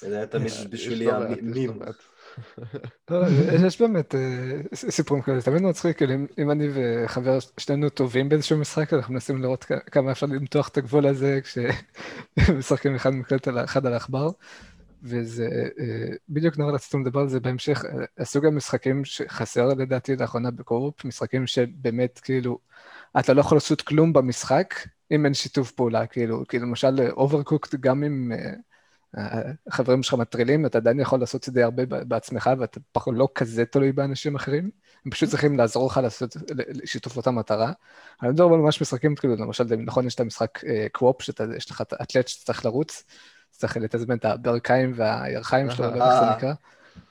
[0.00, 1.54] זה היה תמיד בשבילי המים
[3.10, 3.26] לא, לא,
[3.66, 4.20] יש באמת אה,
[4.74, 9.64] סיפורים כאלה, תמיד מצחיק, כאילו אם אני וחבר שנינו טובים באיזשהו משחק, אנחנו מנסים לראות
[9.64, 14.30] כמה אפשר למתוח את הגבול הזה כשמשחקים אחד מקלט אחד על העכבר.
[15.02, 15.48] וזה
[15.80, 20.58] אה, בדיוק נורא רציתי לדבר על זה בהמשך, אה, הסוג המשחקים שחסר לדעתי לאחרונה ב
[20.58, 22.58] co-op, משחקים שבאמת כאילו,
[23.18, 24.74] אתה לא יכול לעשות כלום במשחק
[25.10, 28.32] אם אין שיתוף פעולה, כאילו, כאילו למשל Overcooked גם אם
[29.66, 33.64] החברים שלך מטרילים, אתה עדיין יכול לעשות את זה הרבה בעצמך, ואתה פחות לא כזה
[33.64, 34.70] תלוי באנשים אחרים,
[35.04, 36.36] הם פשוט צריכים לעזור לך לעשות
[36.84, 37.72] שיתוף אותה מטרה.
[38.22, 40.60] אני מדבר ממש משחקים, כאילו, למשל, נכון, יש את המשחק
[40.92, 43.04] QWOP, שיש לך אתלט שצריך לרוץ,
[43.50, 46.52] צריך לתזמן את הברכיים והירכיים שלו, לא יודע איך זה נקרא.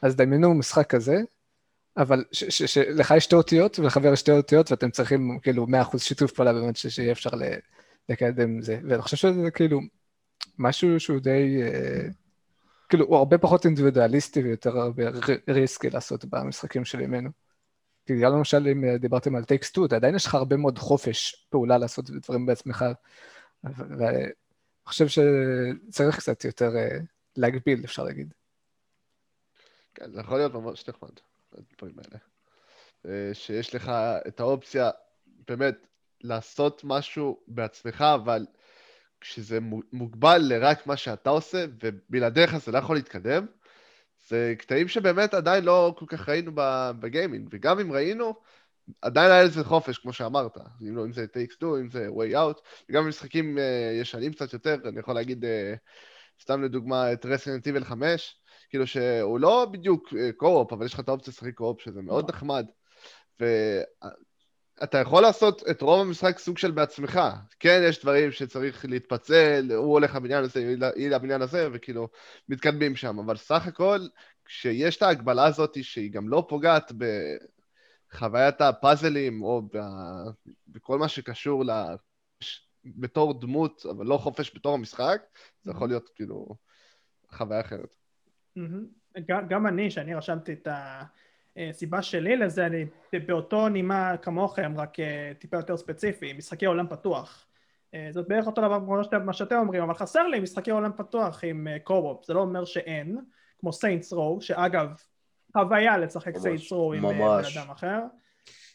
[0.02, 1.18] אז דמיינו משחק כזה,
[1.98, 6.54] אבל שלך יש שתי אותיות ולחבר יש שתי אותיות, ואתם צריכים כאילו 100% שיתוף פעולה
[6.54, 7.30] באמת שיהיה אפשר
[8.10, 8.80] לקדם זה.
[8.89, 9.80] ואני חושב שזה כאילו...
[10.58, 12.08] משהו שהוא די, אה,
[12.90, 15.04] כאילו, הוא הרבה פחות אינדיבידואליסטי ויותר הרבה
[15.49, 17.30] risky לעשות במשחקים של ימינו.
[18.06, 21.48] כי גם למשל, אם אה, דיברתם על Takes 2, עדיין יש לך הרבה מאוד חופש
[21.50, 22.86] פעולה לעשות דברים בעצמך.
[23.64, 24.26] ואני
[24.86, 26.98] חושב שצריך קצת יותר אה,
[27.36, 28.34] להגביל, אפשר להגיד.
[29.96, 31.10] כן, זה יכול להיות ממש נחמד,
[31.54, 32.20] הדברים האלה.
[33.34, 33.92] שיש לך
[34.28, 34.90] את האופציה,
[35.48, 35.76] באמת,
[36.22, 38.46] לעשות משהו בעצמך, אבל
[39.30, 43.45] כשזה מו- מוגבל לרק מה שאתה עושה, ובלעדיך זה לא יכול להתקדם,
[44.28, 46.51] זה קטעים שבאמת עדיין לא כל כך ראינו
[46.99, 48.34] בגיימינג, וגם אם ראינו,
[49.01, 50.57] עדיין היה לזה חופש, כמו שאמרת.
[50.82, 53.61] אם, לא, אם זה Takes Two, אם זה Way Out, וגם במשחקים uh,
[54.01, 55.47] ישנים קצת יותר, אני יכול להגיד, uh,
[56.41, 61.09] סתם לדוגמה, את Resident Evil 5, כאילו שהוא לא בדיוק קו-אופ, אבל יש לך את
[61.09, 62.65] האופציה לשחק קו-אופ, שזה מאוד נחמד.
[64.82, 67.19] ואתה יכול לעשות את רוב המשחק סוג של בעצמך.
[67.59, 72.07] כן, יש דברים שצריך להתפצל, הוא הולך לבניין הזה, היא לבניין הזה, וכאילו,
[72.49, 73.19] מתקדמים שם.
[73.19, 73.99] אבל סך הכל,
[74.45, 76.91] כשיש את ההגבלה הזאת, שהיא גם לא פוגעת
[78.11, 79.80] בחוויית הפאזלים, או ב...
[80.67, 81.71] בכל מה שקשור ל...
[82.86, 85.21] בתור דמות, אבל לא חופש בתור המשחק,
[85.61, 86.55] זה יכול להיות כאילו
[87.32, 87.95] חוויה אחרת.
[89.49, 90.67] גם, אני, שאני רשמתי את
[91.58, 92.86] הסיבה שלי לזה, אני
[93.26, 97.47] באותו נימה כמוכם, רק אה, טיפה יותר ספציפי, משחקי עולם פתוח.
[97.93, 100.91] אה, זאת בערך אותו דבר כמו שאתם, מה שאתם אומרים, אבל חסר לי משחקי עולם
[100.97, 103.18] פתוח עם קו-אופ, זה לא אומר שאין,
[103.60, 104.88] כמו Saints Row, שאגב,
[105.58, 107.12] חוויה לשחק Saints Row עם אה.
[107.12, 107.99] בן אדם אחר.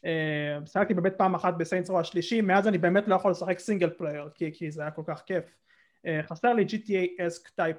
[0.05, 3.59] אה, שיחקתי באמת פעם אחת ב Saints Row השלישי, מאז אני באמת לא יכול לשחק
[3.59, 5.45] single player, כי, כי זה היה כל כך כיף.
[6.07, 7.77] אה, חסר לי GTA-esque type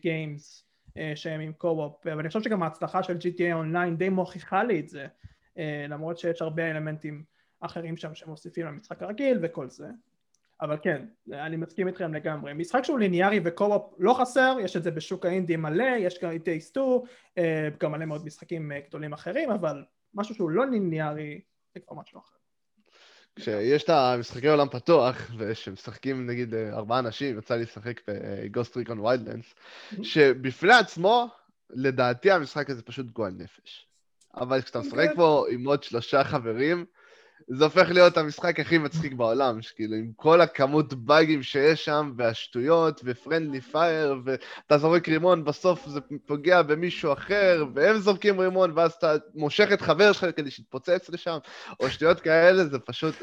[0.00, 0.63] games.
[0.98, 4.88] אה, שהם עם co-op, ואני חושב שגם ההצלחה של GTA Online די מוכיחה לי את
[4.88, 5.06] זה,
[5.58, 7.24] אה, למרות שיש הרבה אלמנטים
[7.60, 9.86] אחרים שם שמוסיפים למשחק הרגיל וכל זה.
[10.60, 12.52] אבל כן, אני מסכים איתכם לגמרי.
[12.52, 16.44] משחק שהוא ליניארי וקו-אופ לא חסר, יש את זה בשוק האינדי מלא, יש גם את
[16.44, 17.04] טייסטו,
[17.80, 19.84] גם מלא מאוד משחקים אה, גדולים אחרים, אבל
[20.14, 21.40] משהו שהוא לא ליניארי
[21.74, 22.36] זה כבר משהו אחר.
[23.36, 29.54] כשיש את המשחקי עולם פתוח, ושמשחקים נגיד ארבעה אנשים, יצא לי לשחק בגוסט ריקון ויילדלנס,
[30.02, 31.28] שבפני עצמו,
[31.70, 33.86] לדעתי המשחק הזה פשוט גועל נפש.
[34.36, 36.84] אבל כשאתה משחק פה עם עוד שלושה חברים,
[37.48, 43.00] זה הופך להיות המשחק הכי מצחיק בעולם, שכאילו עם כל הכמות באגים שיש שם, והשטויות,
[43.04, 49.14] ופרנדלי פייר, ואתה זורק רימון, בסוף זה פוגע במישהו אחר, והם זורקים רימון, ואז אתה
[49.34, 51.38] מושך את חבר שלך כדי שיתפוצץ לשם,
[51.80, 53.14] או שטויות כאלה, זה פשוט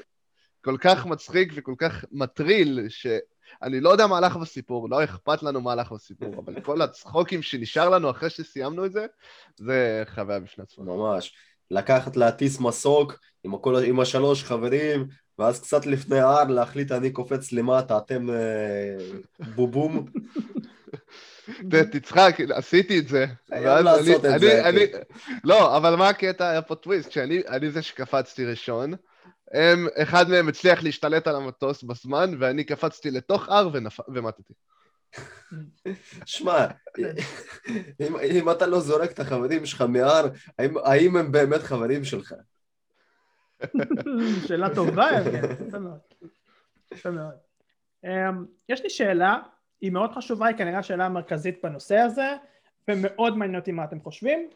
[0.63, 5.61] כל כך מצחיק וכל כך מטריל, שאני לא יודע מה הלך בסיפור, לא אכפת לנו
[5.61, 9.05] מה הלך בסיפור, אבל כל הצחוקים שנשאר לנו אחרי שסיימנו את זה,
[9.55, 10.85] זה חוויה בפני עצמה.
[10.85, 11.33] ממש.
[11.71, 15.07] לקחת להטיס מסוק עם, הכל, עם השלוש חברים,
[15.39, 18.35] ואז קצת לפני ההר להחליט אני קופץ למטה, אתם אה,
[19.55, 20.05] בובום.
[21.91, 23.25] תצחק, עשיתי את זה.
[23.49, 24.61] חייב לעשות את זה.
[24.63, 24.97] כן.
[25.43, 26.49] לא, אבל מה הקטע?
[26.49, 28.93] היה פה טוויסט, כשאני זה שקפצתי ראשון,
[29.53, 33.69] הם, אחד מהם הצליח להשתלט על המטוס בזמן, ואני קפצתי לתוך הר
[34.07, 34.53] ומטתי.
[36.25, 36.67] שמע,
[37.99, 40.27] אם, אם אתה לא זורק את החברים שלך מהר,
[40.59, 42.33] האם, האם הם באמת חברים שלך?
[44.47, 45.09] שאלה טובה,
[45.67, 45.99] יפה מאוד.
[46.91, 47.35] יפה מאוד.
[48.03, 49.39] אמ, יש לי שאלה,
[49.81, 52.35] היא מאוד חשובה, היא כנראה השאלה המרכזית בנושא הזה,
[52.87, 54.49] ומאוד מעניין אותי מה אתם חושבים,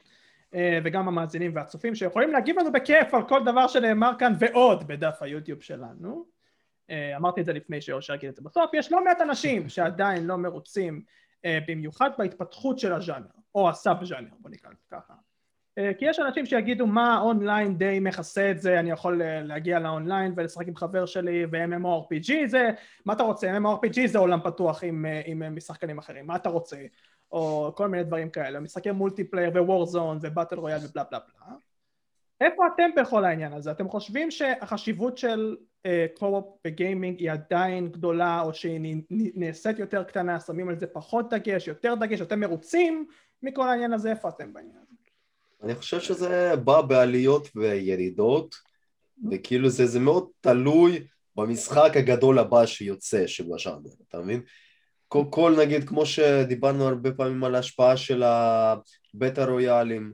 [0.56, 5.18] אה, וגם המאזינים והצופים שיכולים להגיב לנו בכיף על כל דבר שנאמר כאן ועוד בדף
[5.22, 6.35] היוטיוב שלנו.
[6.90, 10.26] אה, אמרתי את זה לפני שאושר יגיד את זה בסוף, יש לא מעט אנשים שעדיין
[10.26, 11.02] לא מרוצים
[11.46, 13.26] אה, במיוחד בהתפתחות של הז'אנר,
[13.56, 15.14] או ה sub ז'אנר, בוא נקרא לזה ככה.
[15.78, 20.34] אה, כי יש אנשים שיגידו מה אונליין די מכסה את זה, אני יכול להגיע לאונליין
[20.38, 22.70] ולשחק עם חבר שלי ו-MMORPG זה,
[23.06, 23.58] מה אתה רוצה?
[23.58, 26.78] MMORPG זה עולם פתוח עם, עם משחקנים אחרים, מה אתה רוצה?
[27.32, 31.56] או כל מיני דברים כאלה, משחקי multiplayer ו Warzone ו battle royale ובלה בלה בלה.
[32.42, 33.72] איפה אתם בכל העניין הזה?
[33.72, 35.56] אתם חושבים שהחשיבות של
[36.14, 41.34] קו-אופ uh, בגיימינג היא עדיין גדולה או שהיא נעשית יותר קטנה, שמים על זה פחות
[41.34, 43.06] דגש, יותר דגש, אתם מרוצים
[43.44, 44.96] מכל העניין הזה, איפה אתם בעניין הזה?
[45.64, 48.56] אני חושב שזה בא בעליות וירידות,
[49.32, 54.42] וכאילו זה, זה מאוד תלוי במשחק הגדול הבא שיוצא של הז'אנר, אתה מבין?
[55.08, 60.14] כל, כל נגיד, כמו שדיברנו הרבה פעמים על ההשפעה של הבטה רויאלים,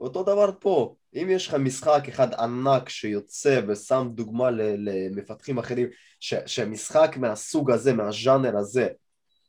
[0.00, 5.88] אותו דבר פה, אם יש לך משחק אחד ענק שיוצא ושם דוגמה למפתחים אחרים
[6.20, 8.88] ש, שמשחק מהסוג הזה, מהז'אנר הזה,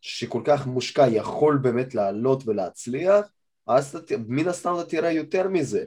[0.01, 3.25] שכל כך מושקע יכול באמת לעלות ולהצליח,
[3.67, 5.83] אז אתה, מן הסתם אתה תראה יותר מזה.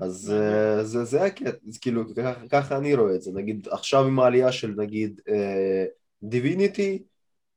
[0.00, 2.04] אז uh, זה, זה הקטע, כאילו
[2.50, 5.20] ככה אני רואה את זה, נגיד עכשיו עם העלייה של נגיד
[6.22, 7.06] דיביניטי, uh,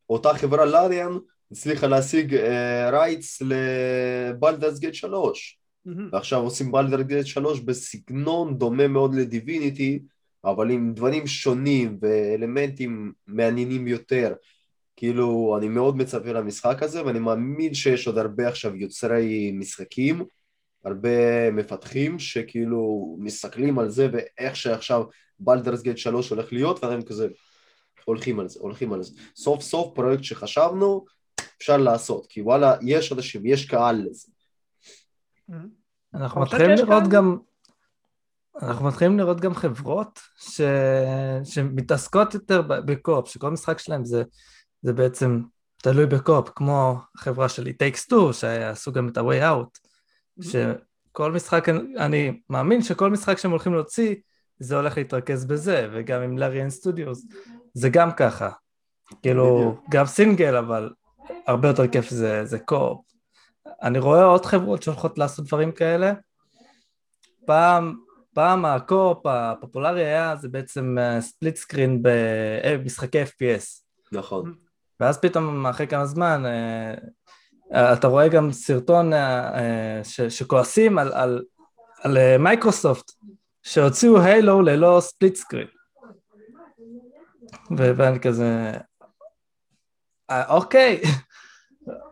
[0.09, 1.17] אותה חברה Larian
[1.51, 2.35] הצליחה להשיג
[2.91, 6.09] rights ל Baldur's Gate 3 מהמם.
[6.11, 9.99] ועכשיו עושים Baldur's Gate 3 בסגנון דומה מאוד ל Divinity
[10.45, 14.33] אבל עם דברים שונים ואלמנטים מעניינים יותר
[14.95, 20.25] כאילו אני מאוד מצפה למשחק הזה ואני מאמין שיש עוד הרבה עכשיו יוצרי משחקים
[20.85, 25.03] הרבה מפתחים שכאילו מסתכלים על זה ואיך שעכשיו
[25.39, 27.27] בלדרס גייט 3 הולך להיות והם כזה
[28.05, 29.11] הולכים על זה, הולכים על זה.
[29.35, 31.05] סוף סוף פרויקט שחשבנו
[31.57, 34.31] אפשר לעשות כי וואלה יש אנשים, יש קהל לזה.
[36.13, 37.03] אנחנו מתחילים לראות?
[37.09, 37.37] גם,
[38.61, 40.61] אנחנו מתחילים לראות גם חברות ש...
[41.43, 44.23] שמתעסקות יותר ב- בקו-אופ, שכל משחק שלהם זה,
[44.81, 45.41] זה בעצם
[45.77, 49.79] תלוי בקו-אופ, כמו החברה שלי, Takes Two, שעשו גם את ה-Way Out,
[50.41, 54.15] שכל משחק, אני מאמין שכל משחק שהם הולכים להוציא,
[54.59, 57.25] זה הולך להתרכז בזה, וגם עם Larian Studios,
[57.73, 58.49] זה גם ככה.
[59.21, 59.77] כאילו.
[59.89, 60.89] גם סינגל, אבל
[61.47, 63.05] הרבה יותר כיף זה, זה co-op.
[63.81, 66.13] אני רואה עוד חברות שהולכות לעשות דברים כאלה.
[67.45, 67.95] פעם,
[68.33, 73.83] פעם ה co-op הפופולרי היה, זה בעצם split screen במשחקי FPS.
[74.11, 74.53] נכון.
[74.99, 81.13] ואז פתאום אחרי כמה זמן אה, אתה רואה גם סרטון אה, אה, ש- שכועסים על,
[81.13, 81.43] על,
[82.03, 83.11] על אה, מייקרוסופט
[83.63, 85.67] שהוציאו Halo ללא split screen.
[87.77, 88.79] ואני כזה, אה,
[90.29, 91.01] אוקיי,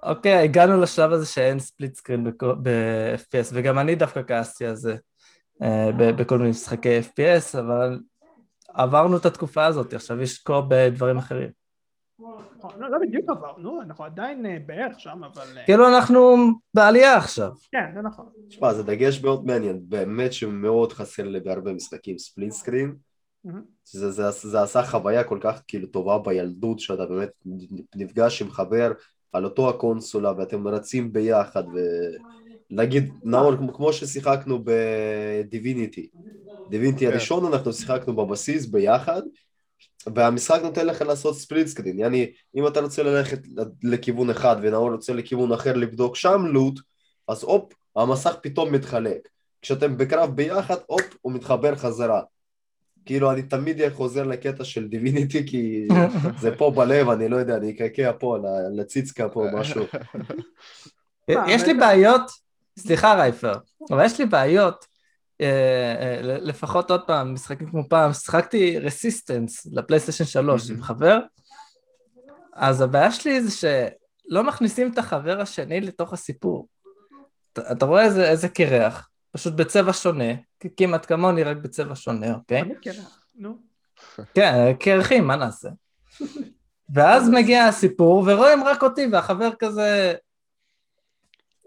[0.03, 2.23] אוקיי, הגענו לשלב הזה שאין split screen
[2.61, 4.95] ב-FPS, וגם אני דווקא כעסתי על זה
[5.61, 7.99] אה, בכל מיני משחקי FPS, אבל
[8.67, 11.63] עברנו את התקופה הזאת, עכשיו יש co-op בדברים אחרים.
[12.79, 15.57] לא לא בדיוק עברנו, אנחנו עדיין אה, בערך שם, אבל...
[15.57, 16.35] אה, כאילו אנחנו
[16.73, 17.51] בעלייה עכשיו.
[17.71, 18.25] כן, זה נכון.
[18.49, 22.95] תשמע, זה דגש מאוד מעניין, באמת שמאוד חסר לי בהרבה משחקים split screen.
[23.45, 23.61] מהמם.
[23.85, 27.29] זה, זה, זה עשה חוויה כל כך כאילו טובה בילדות, שאתה באמת
[27.95, 28.91] נפגש עם חבר
[29.33, 31.63] על אותו הקונסולה ואתם רצים ביחד
[32.71, 36.09] ונגיד, נאור, כמו- כמו ששיחקנו ב Divinity,
[36.69, 37.11] Divinity כן.
[37.11, 39.21] הראשון אנחנו שיחקנו בבסיס ביחד
[40.15, 43.39] והמשחק נותן לך לעשות split screen, יעני אם אתה רוצה ללכת
[43.83, 46.79] לכיוון אחד ונאור רוצה לכיוון אחר לבדוק שם loot,
[47.27, 49.27] אז הופ, המסך פתאום מתחלק,
[49.61, 52.21] כשאתם בקרב ביחד, הופ, הוא מתחבר חזרה.
[53.05, 55.87] כאילו אני תמיד חוזר לקטע של Divinity כי
[56.41, 58.37] זה פה בלב, אני לא יודע, אני אקעקע פה,
[58.75, 59.85] לציצקה פה משהו.
[61.29, 61.79] מה, יש לי רגע.
[61.79, 62.21] בעיות,
[62.79, 63.53] סליחה רייפר,
[63.91, 64.85] אבל יש לי בעיות,
[65.41, 65.47] אה,
[66.01, 70.81] אה, לפחות עוד פעם, משחקים כמו פעם, שיחקתי Resistance לפלייסטיישן 3 עם.
[70.83, 71.19] חבר,
[72.53, 76.67] אז הבעיה שלי זה שלא מכניסים את החבר השני לתוך הסיפור.
[77.71, 80.33] אתה- רואה איזה קרח, פשוט בצבע שונה,
[80.77, 82.61] כמעט כמוני רק בצבע שונה, אוקיי?
[82.61, 83.57] אני קרח, נו.
[84.33, 85.69] כן, קרחים, מה נעשה?
[86.93, 90.13] ואז מגיע הסיפור, ורואים רק אותי, והחבר כזה...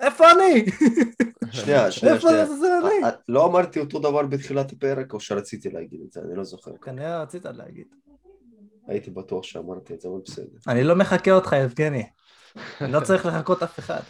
[0.01, 0.64] איפה אני?
[1.51, 2.47] שנייה, שנייה, שנייה.
[3.05, 6.77] אה, לא אמרתי אותו דבר בתחילת הפרק או שרציתי להגיד את זה, אני לא זוכר.
[6.77, 7.87] כנראה רצית להגיד.
[8.87, 10.59] הייתי בטוח שאמרתי את זה, אבל בסדר.
[10.69, 12.07] אני לא מחכה אותך, יבגני.
[12.81, 14.01] אני לא צריך לחכות אף אחד.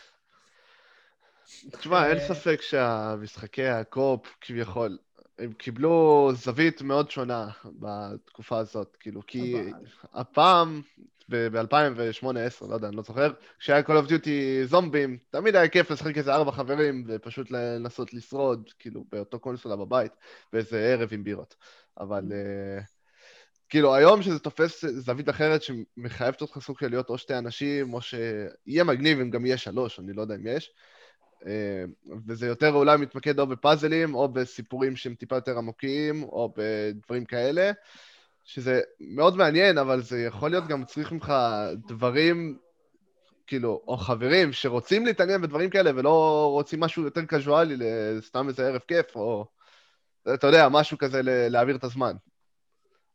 [1.79, 4.99] תשמע, אין אה, ספק שהמשחקי הקופ כביכול,
[5.39, 9.55] הם קיבלו זווית מאוד שונה בתקופה הזאת, כאילו, כי
[10.15, 10.83] הפעם,
[11.29, 16.19] ב-2008-2010, לא יודע, אני לא זוכר, כשהיה Call of Duty זומבים, תמיד היה כיף לשחק
[16.19, 20.13] איזה ארבע חברים ופשוט לנסות לשרוד, כאילו, באותו קונסולה בבית,
[20.53, 21.55] באיזה ערב עם בירות.
[22.01, 22.83] אבל אה,
[23.69, 28.01] כאילו, היום שזה תופס זווית אחרת שמחייבת אותך סוג של להיות או שתי אנשים, או
[28.03, 30.73] שיהיה מגניב אם גם יהיה שלוש, אני לא יודע אם יש.
[31.47, 31.85] אה,
[32.27, 37.71] וזה יותר אולי מתמקד או בפאזלים, או בסיפורים שהם טיפה יותר עמוקים, או בדברים כאלה,
[38.45, 41.33] שזה מאוד מעניין, אבל זה יכול להיות גם צריך ממך
[41.89, 42.59] דברים,
[43.47, 47.77] כאילו, או חברים שרוצים להתעניין בדברים כאלה ולא רוצים משהו יותר קזואלי,
[48.21, 49.47] סתם איזה ערב כיף, או
[50.35, 52.17] אתה יודע, משהו כזה להעביר את הזמן.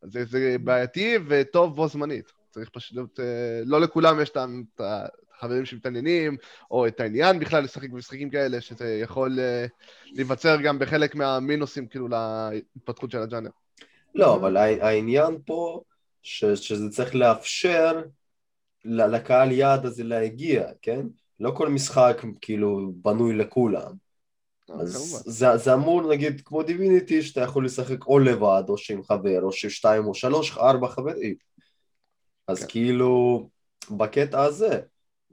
[0.02, 2.32] זה, זה בעייתי וטוב בו זמנית.
[2.50, 4.38] צריך פשוט, אה, לא לכולם יש את
[5.42, 6.38] החברים שמתעניינים,
[6.72, 9.66] או את העניין בכלל לשחק במשחקים כאלה, שזה יכול אה,
[10.12, 13.50] להיווצר גם בחלק מהמינוסים, כאילו, להתפתחות של הג'אנר.
[14.16, 15.82] לא, אבל הע- העניין פה,
[16.24, 18.02] ש- שזה צריך לאפשר
[18.86, 21.02] לקהל יעד הזה להגיע, כן?
[21.40, 23.92] לא כל משחק כאילו בנוי לכולם.
[24.70, 25.24] אה, אז.
[25.26, 29.52] זה, זה אמור, נגיד, כמו דיביניטי, שאתה יכול לשחק או לבד, או שעם חבר, או
[29.52, 31.36] ששתיים או שלוש, ארבע חברים.
[32.48, 32.68] אז כן.
[32.68, 33.50] כאילו,
[33.92, 34.82] בקטע הזה,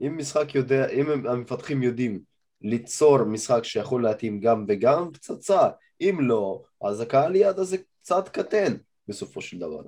[0.01, 2.19] אם משחק יודע, אם המפתחים יודעים
[2.61, 5.69] ליצור משחק שיכול להתאים גם וגם, פצצה.
[6.01, 8.75] אם לא, אז הקהל יעד הזה קצת קטן,
[9.07, 9.81] בסופו של דבר.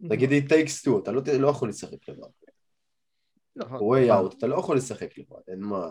[0.00, 2.28] נגיד it takes two, אתה לא, ת- לא יכול לשחק לבד.
[3.56, 3.78] נכון.
[3.78, 5.86] way out, אתה לא יכול לשחק לבד, אין מה...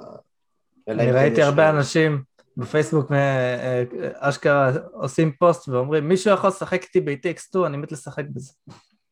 [0.88, 2.24] אני ראיתי הרבה אנשים
[2.58, 3.84] בפייסבוק אה, אה,
[4.16, 8.54] אשכרה עושים פוסט ואומרים, מישהו יכול לשחק איתי ב-TX2, אני מת לשחק בזה.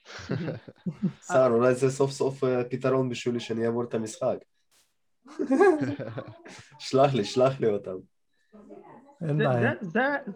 [1.21, 4.37] סער, אולי זה סוף סוף אה, פתרון בשבילי שאני אעבור את המשחק.
[6.79, 7.95] שלח לי, שלח לי אותם.
[9.27, 9.71] אין זה- בעיה.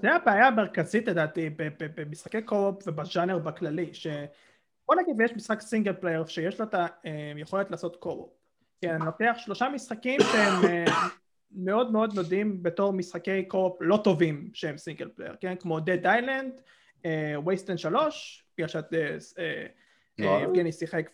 [0.02, 4.08] זה- הבעיה המרכזית לדעתי ב- ב- במשחקי קו-אופ ובז'אנר בכללי, ש...
[4.88, 8.30] בוא נגיד ויש משחק single player שיש לו את היכולת לעשות co-op.
[8.82, 10.86] כן, אני לוקח שלושה משחקים שהם אה,
[11.52, 15.56] מאוד מאוד נודעים בתור משחקי co-op לא טובים שהם single player, כן?
[15.56, 17.08] כמו Dead Island,
[17.46, 19.36] Wasteland 3, בגלל.
[19.40, 19.66] אה,
[20.20, 20.42] אה, לא.
[20.44, 21.10] יבגני שיחק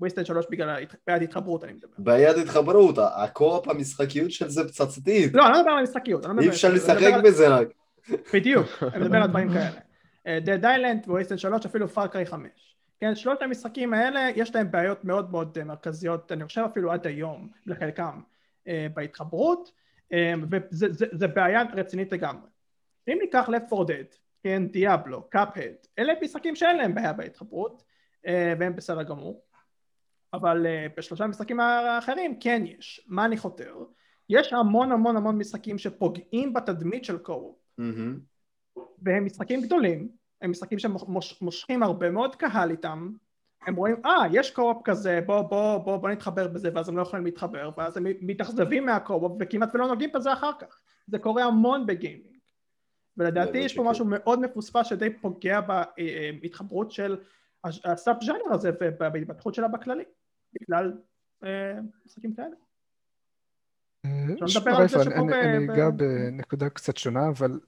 [0.00, 1.92] Wasteland 3 בגלל ההת- בעיית התחברות אני מדבר.
[1.98, 5.34] בעיית התחברות, ה co-op המשחקיות של זה פצצתית.
[5.34, 7.68] לא, אני לא מדבר על המשחקיות, לא אי אפשר לשחק בזה רק.
[8.34, 9.80] בדיוק, אני מדבר על דברים כאלה.
[10.26, 12.48] אה, Dead Island ווייסטן 3 אפילו פארקריי 5.
[13.00, 17.06] כן, שלושת המשחקים האלה יש להם בעיות מאוד מאוד אה, מרכזיות, אני חושב אפילו עד
[17.06, 18.20] היום, לחלקם,
[18.68, 19.72] אה, בהתחברות,
[20.12, 22.48] אה, וזה זה- זה בעיה רצינית לגמרי.
[23.08, 27.82] אם ניקח Left 4 Dead, כן, דיאבלו, קאפהד, אלה משחקים שאין להם בעיה בהתחברות,
[28.26, 29.42] אה, והם בסדר גמור,
[30.32, 33.06] אבל אה, בשלושה המשחקים האחרים כן יש.
[33.06, 33.76] מה אני חותר?
[34.28, 38.18] יש המון המון המון משחקים שפוגעים בתדמית של קו מהמם.
[39.02, 40.08] והם משחקים גדולים,
[40.42, 43.12] הם משחקים שמושכים הרבה מאוד קהל איתם,
[43.66, 47.02] הם רואים, אה, יש קו-אופ כזה, בוא, בוא, בוא, בוא נתחבר בזה, ואז הם לא
[47.02, 50.80] יכולים להתחבר, ואז הם מתאכזבים מהקו-אופ, וכמעט ולא נוגעים בזה אחר כך.
[51.06, 52.37] זה קורה המון בגיימינג.
[53.18, 53.82] ולדעתי יש פה.
[53.90, 55.60] משהו מאוד מפוספס שדי פוגע
[56.40, 57.16] בהתחברות של
[57.64, 60.04] הסאב ז'אנר הזה ובהתפתחות שלה בכללי,
[60.60, 60.92] בגלל
[61.44, 61.74] אה,
[62.06, 62.54] משחקים כאלה.
[64.04, 64.10] אה,
[64.78, 67.60] רייפה, אני- אגע בנקודה קצת שונה, אבל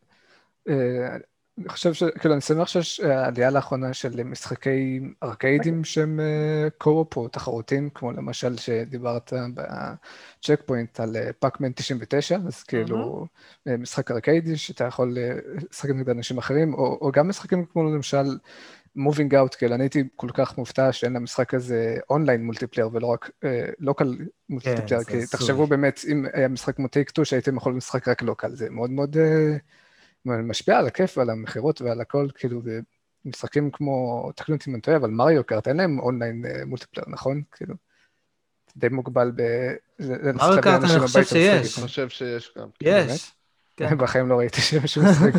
[0.69, 1.17] אה,
[1.61, 2.03] אני חושב ש...
[2.05, 6.21] כאילו, אני שמח שיש אה, עלייה לאחרונה של משחקי ארקיידים שהם
[6.79, 13.27] קו-אופ או תחרותיים, כמו למשל שדיברת בצ'ק פוינט על פאקמן 99, אז כאילו
[13.69, 15.33] אה, משחק ארקיידי שאתה יכול אה,
[15.71, 18.25] לשחק נגד אנשים אחרים, או, או גם משחקים כמו למשל
[18.97, 23.31] Moving Out, כאילו אני הייתי כל כך מופתע שאין למשחק הזה online multiplayer ולא רק
[23.79, 24.17] local
[24.49, 25.27] multiplayer, זה כי.
[25.27, 28.71] תחשבו באמת, אם היה משחק כמו It Takes Two שהייתם יכולים לשחק רק local, זה
[28.71, 29.57] מאוד מאוד אה,
[30.25, 32.63] משפיע על הכיף ועל המכירות ועל הכל, כאילו,
[33.25, 37.07] במשחקים כמו, תקנו אותי אם אני טועה, אבל Mario Kart, אין להם אונליין אה, multiplayer,
[37.09, 37.43] נכון?
[37.53, 37.75] כאילו,
[38.77, 39.43] די מוגבל ב...
[40.35, 41.79] Mario Kart אני חושב שיש.
[41.79, 42.69] אני חושב שיש גם.
[42.83, 43.33] יש.
[43.77, 43.99] כן.
[43.99, 45.33] בחיים לא ראיתי שמישהו משחק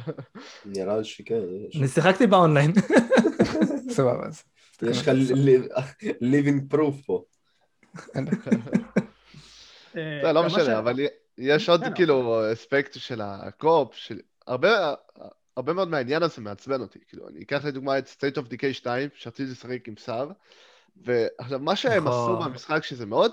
[0.76, 1.40] נראה לי שכן.
[1.68, 1.76] יש.
[1.76, 2.72] אני שיחקתי באונליין.
[3.96, 4.42] סבבה, אז.
[4.82, 5.08] יש לך
[6.04, 7.24] living proof פה.
[9.96, 11.00] אה, זה לא ש- משנה, אבל
[11.38, 14.94] יש עוד כאילו אספקט של הקופ, של הרבה...
[15.56, 19.08] הרבה מאוד מהעניין הזה מעצבן אותי, כאילו, אני אקח לדוגמה את State of Decay 2,
[19.14, 20.28] שרציתי לשחק עם סער,
[20.96, 22.50] ועכשיו, מה שהם עשו נכון.
[22.50, 23.32] במשחק, שזה מאוד,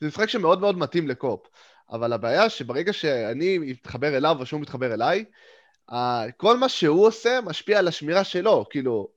[0.00, 1.46] זה משחק שמאוד מאוד מתאים לקופ,
[1.90, 5.24] אבל הבעיה שברגע שאני מתחבר אליו או שהוא מתחבר אליי,
[6.36, 9.08] כל מה שהוא עושה משפיע על השמירה שלו, כאילו,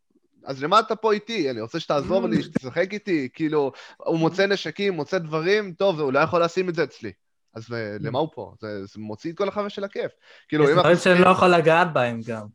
[0.46, 1.50] אז למה אתה פה איתי?
[1.50, 6.20] אני רוצה שתעזור לי, שתשחק איתי, כאילו, הוא מוצא נשקים, מוצא דברים, טוב, הוא לא
[6.20, 7.12] יכול לשים את זה אצלי.
[7.58, 8.54] אז אה, למה הוא פה?
[8.60, 10.12] זה, זה מוציא את כל החוויה של הכיף.
[10.48, 12.48] כאילו, יש אם דברים אנחנו שאני לא יכול לגעת בהם גם.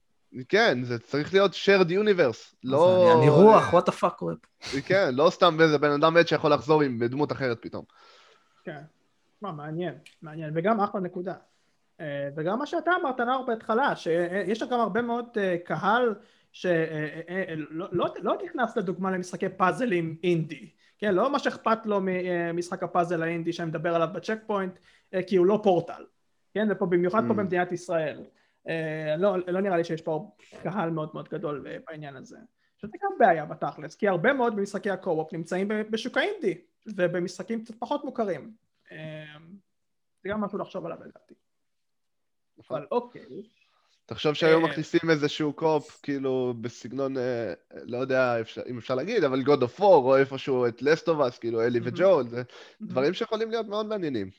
[0.49, 3.13] כן, זה צריך להיות shared universe, לא...
[3.19, 4.81] אני- רוח, what the fuck קורה פה.
[4.87, 7.85] כן, לא סתם איזה בן אדם מת שיכול לחזור עם דמות אחרת פתאום.
[8.65, 8.81] כן.
[9.43, 11.35] מה, מעניין, מעניין, וגם אחלה נקודה.
[12.01, 16.15] אה, וגם מה שאתה אמרת, נאור, בהתחלה, שיש גם הרבה מאוד אה, קהל
[16.53, 20.71] שלא לא, לא נכנס לדוגמה למשחקי פאזלים אינדי.
[21.03, 24.79] כן, לא ממש אכפת לו ממשחק הפאזל האינדי שאני מדבר עליו בצ'ק פוינט,
[25.15, 26.07] אה, כי הוא לא פורטל.
[26.55, 27.37] כן, ופה במיוחד פה Mm.
[27.37, 28.25] במדינת ישראל.
[28.69, 30.31] אה, לא, לא נראה לי שיש פה
[30.63, 32.39] קהל מאוד מאוד גדול אה, בעניין הזה.
[32.77, 38.05] שזה גם בעיה בתכלס, כי הרבה מאוד במשחקי הקו-אופ נמצאים בשוק האינדי, ובמשחקים קצת פחות
[38.05, 38.55] מוכרים.
[38.93, 39.25] אה,
[40.23, 41.35] זה גם משהו לחשוב עליו לדעתי.
[42.69, 43.43] אבל אוקיי.
[44.13, 47.53] תחשוב שהיום אה, מכניסים איזשהו קופ, כאילו, בסגנון, אה,
[47.85, 48.37] לא יודע
[48.71, 51.81] אם אפשר להגיד, אבל God of War, או איפשהו את לסטובס, כאילו, אלי.
[51.83, 52.43] וג'ול, זה
[52.83, 54.31] דברים שיכולים להיות מאוד מעניינים.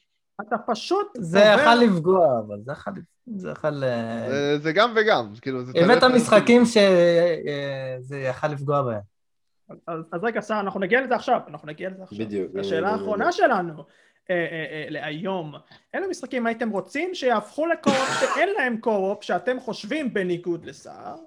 [0.41, 2.91] אתה פשוט זה יכל לפגוע, אבל זה יכל...
[3.35, 3.51] זה.
[3.83, 5.71] אה, זה- גם וגם, כאילו, זה...
[5.75, 9.13] הבאת משחקים שזה יכל לפגוע בהם.
[9.87, 12.17] אז, רגע, שר, אנחנו נגיע לזה עכשיו, אנחנו נגיע לזה עכשיו.
[12.25, 12.51] בדיוק.
[12.59, 13.73] השאלה האחרונה שלנו
[14.29, 15.53] אה, אה, אה, להיום,
[15.93, 21.17] אילו משחקים הייתם רוצים שיהפכו לקו-אופ שאין להם קו-אופ שאתם חושבים בניגוד לסער,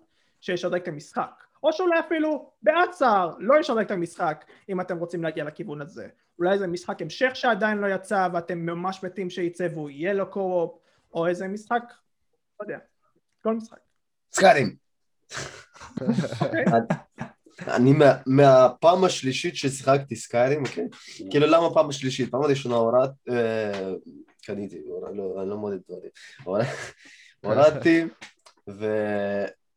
[0.41, 5.23] שישדרג את המשחק, או שאולי אפילו בעד סער לא ישדרג את המשחק אם אתם רוצים
[5.23, 6.09] להגיע לכיוון הזה.
[6.39, 10.79] אולי זה משחק המשך שעדיין לא יצא ואתם ממש מתים שייצא והוא יהיה לו קו-אופ,
[11.15, 11.83] או איזה משחק,
[12.61, 12.79] לא יודע,
[13.43, 13.79] כל משחק.
[14.33, 14.77] סקארים.
[17.69, 20.85] אני מה- מהפעם השלישית ששיחקתי סקיירים, אוקיי?
[21.31, 22.31] כאילו למה פעם השלישית?
[22.31, 23.11] פעם ראשונה הורד...
[23.31, 23.91] אה,
[24.45, 24.79] קניתי,
[25.15, 26.11] לא, אני לא מודד דברים.
[26.45, 26.65] הורד-
[27.43, 28.05] הורדתי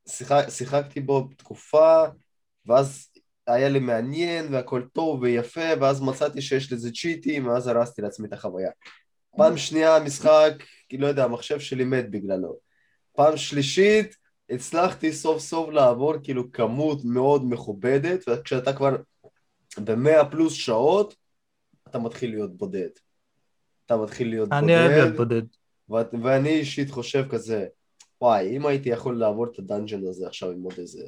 [0.10, 2.04] ושיחקתי בו תקופה,
[2.66, 3.08] ואז
[3.48, 8.34] היה לי מעניין והכל טוב ויפה, ואז מצאתי שיש לזה צ'יטים, ואז הרסתי לעצמי את
[8.34, 8.72] החוויה.
[9.38, 10.52] פעם שנייה המשחק,
[10.94, 12.58] לא יודע, המחשב שלי מת בגללו.
[13.16, 14.16] פעם שלישית,
[14.50, 18.96] הצלחתי סוף סוף לעבור כאילו כמות מאוד מכובדת, וכשאתה כבר
[19.78, 21.16] במאה פלוס שעות,
[21.90, 22.90] אתה מתחיל להיות בודד.
[23.86, 25.44] אתה מתחיל להיות אני אוהב להיות בודד,
[25.88, 26.16] בודד.
[26.20, 27.68] ו- ואני אישית חושב כזה,
[28.22, 31.04] וואי, אם הייתי יכול לעבור את הדאנג'ן הזה עכשיו עם עוד איזה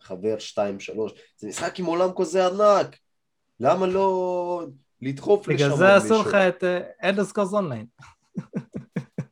[0.00, 2.96] חבר, שתיים, שלוש, זה משחק עם עולם כזה ענק,
[3.60, 4.66] למה לא
[5.02, 6.30] לדחוף לשם בגלל עוד זה עשו מישהו?
[6.30, 6.64] לך את
[7.02, 7.86] Elder Scrolls Online.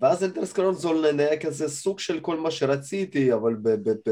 [0.04, 0.42] ואז Elder
[0.84, 3.68] Online היה כזה סוג של כל מה שרציתי, אבל ב...
[3.68, 4.10] ב, ב...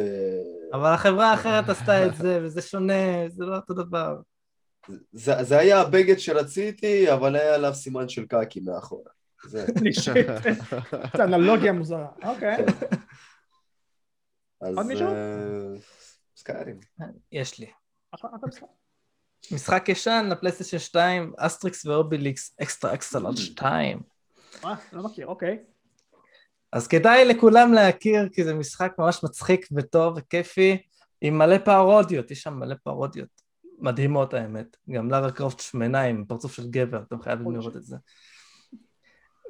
[0.73, 4.17] אבל החברה האחרת עשתה את זה, וזה שונה, זה לא אותו דבר.
[5.13, 9.11] זה, זה היה הבגד שרציתי, אבל היה עליו סימן של קקי מאחורה.
[9.45, 9.67] זה,
[11.25, 12.09] אנלוגיה מוזרה.
[12.25, 12.57] אוקיי.
[14.61, 14.77] אז...
[14.77, 15.07] עוד מישהו?
[15.07, 15.81] אה,
[16.37, 16.81] Skyrim.
[17.33, 17.71] יש לי.
[18.15, 18.31] אחלה
[19.53, 19.89] משחק.
[19.89, 24.01] ישן לפלייסטיישן 2, אסטריקס ואוביליקס Extra Extra Large 2.
[24.65, 25.72] אה, לא מכיר, אוקיי.
[26.73, 30.83] אז כדאי לכולם להכיר, כי זה משחק ממש מצחיק וטוב וכיפי,
[31.21, 33.43] עם מלא פרודיות, יש שם מלא פרודיות.
[33.79, 34.77] מדהימות האמת.
[34.91, 37.97] גם לארה קרופט שמנה עם פרצוף של גבר, אתם חייבים לראות את זה.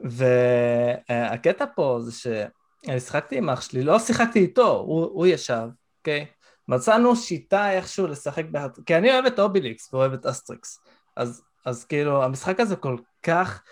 [0.05, 5.69] והקטע פה זה שאני שיחקתי עם אח שלי, לא שיחקתי איתו, הוא, הוא ישב,
[5.99, 6.27] אוקיי?
[6.69, 10.79] מצאנו שיטה איכשהו לשחק ביחד, כי אני אוהב את אוביליקס ואוהב את אסטריקס,
[11.17, 13.63] אז, אז כאילו המשחק הזה כל כך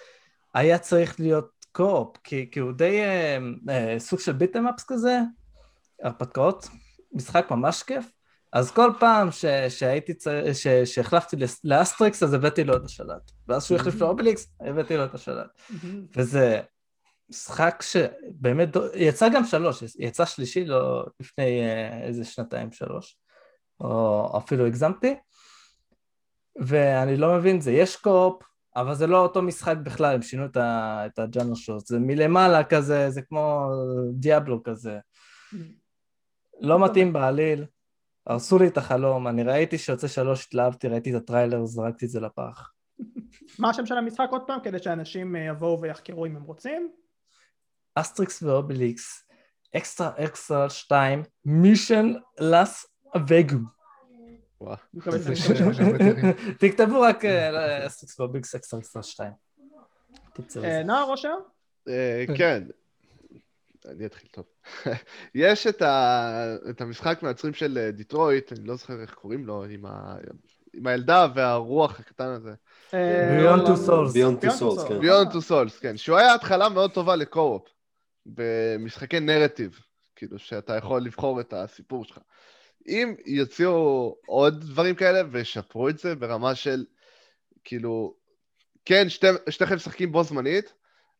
[0.55, 3.39] היה צריך להיות co-op, כי, כי הוא די אה,
[3.71, 5.18] אה, סוג של beat 'em ups כזה,
[6.03, 6.68] הרפתקאות,
[7.12, 8.12] משחק ממש כיף,
[8.53, 10.12] אז כל פעם ש, שהייתי
[10.53, 15.14] ש, שהחלפתי לאסטריקס אז הבאתי לו את השלט, ואז שהוא החליף לאוביליקס הבאתי לו את
[15.14, 15.61] השלט,
[16.16, 16.61] וזה
[17.31, 23.18] משחק שבאמת, יצא גם שלוש, יצא שלישי לא לפני אה, איזה שנתיים שלוש,
[23.81, 25.14] או אפילו הגזמתי,
[26.61, 28.43] ואני לא מבין זה, יש קופ,
[28.77, 33.23] אבל זה לא אותו משחק בכלל, הם שינו את, הג'אנר שלו, זה מלמעלה כזה, זה
[33.23, 33.71] כמו
[34.12, 34.99] דיאבלו כזה,
[36.61, 37.66] לא מתאים בעליל,
[38.27, 42.21] הרסו לי את החלום, אני ראיתי שיוצא שלוש, התלהבתי, ראיתי את הטריילר, זרקתי את זה
[42.21, 42.71] לפח.
[43.59, 46.91] מה השם של המשחק עוד פעם, כדי שאנשים אה, יבואו ויחקרו אם הם רוצים?
[47.95, 49.29] אסטריקס ואובליקס,
[49.76, 52.87] extra extra 2, Mission Las
[53.28, 53.80] Vegas.
[54.61, 54.77] וואו.
[56.59, 59.33] תכתבו רק אה, אסטריקס ואובליקס extra extra 2.
[60.33, 60.83] תמצאו את אה, זה.
[60.85, 61.35] נאור, אושר?
[61.89, 62.63] אה, כן.
[63.89, 64.45] אני אתחיל טוב.
[65.35, 66.57] יש את, ה...
[66.71, 70.17] את המשחק מהיוצרים של אה, דיטרויט, אני לא זוכר איך קוראים לו, עם, ה...
[70.75, 72.55] עם הילדה והרוח הקטן הזה.
[72.95, 74.11] אה, Beyond Two לא, Souls.
[74.11, 74.89] Beyond Two Beyond Two Souls, Souls.
[74.89, 75.01] כן.
[75.01, 77.69] Beyond to Souls, כן, שהוא היה התחלה מאוד טובה לקו-אופ,
[78.27, 79.79] במשחקי נרטיב,
[80.17, 82.19] כאילו שאתה יכול לבחור את הסיפור שלך.
[82.89, 86.85] אם יוציאו עוד דברים כאלה וישפרו את זה ברמה של,
[87.64, 88.14] כאילו,
[88.85, 90.72] כן, שתי, שתיכם משחקים בו זמנית,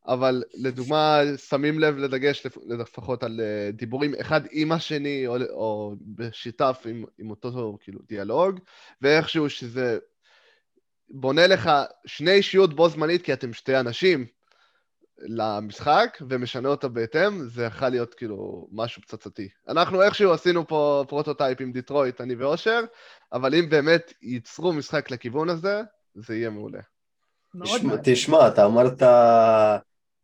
[0.07, 5.95] אבל לדוגמה, שמים לב לדגש לפ- לפחות על אה, דיבורים אחד עם השני, או, או
[6.01, 8.61] בשיתף עם, עם אותו כאילו דיאלוג,
[9.03, 9.99] ואיכשהו שזה
[11.11, 11.71] בונה לך
[12.07, 14.27] שני אישיות בו זמנית, כי אתם שתי אנשים
[15.21, 19.49] למשחק, ומשנה אותה בהתאם, זה יכול להיות כאילו משהו פצצתי.
[19.69, 22.81] אנחנו איכשהו עשינו פה prototype עם דיטרויט, אני ואושר,
[23.33, 25.83] אבל אם באמת ייצרו משחק לכיוון הזה,
[26.15, 26.81] זה יהיה מעולה.
[27.65, 27.95] תשמע-.
[28.03, 29.03] תשמע, אתה אמרת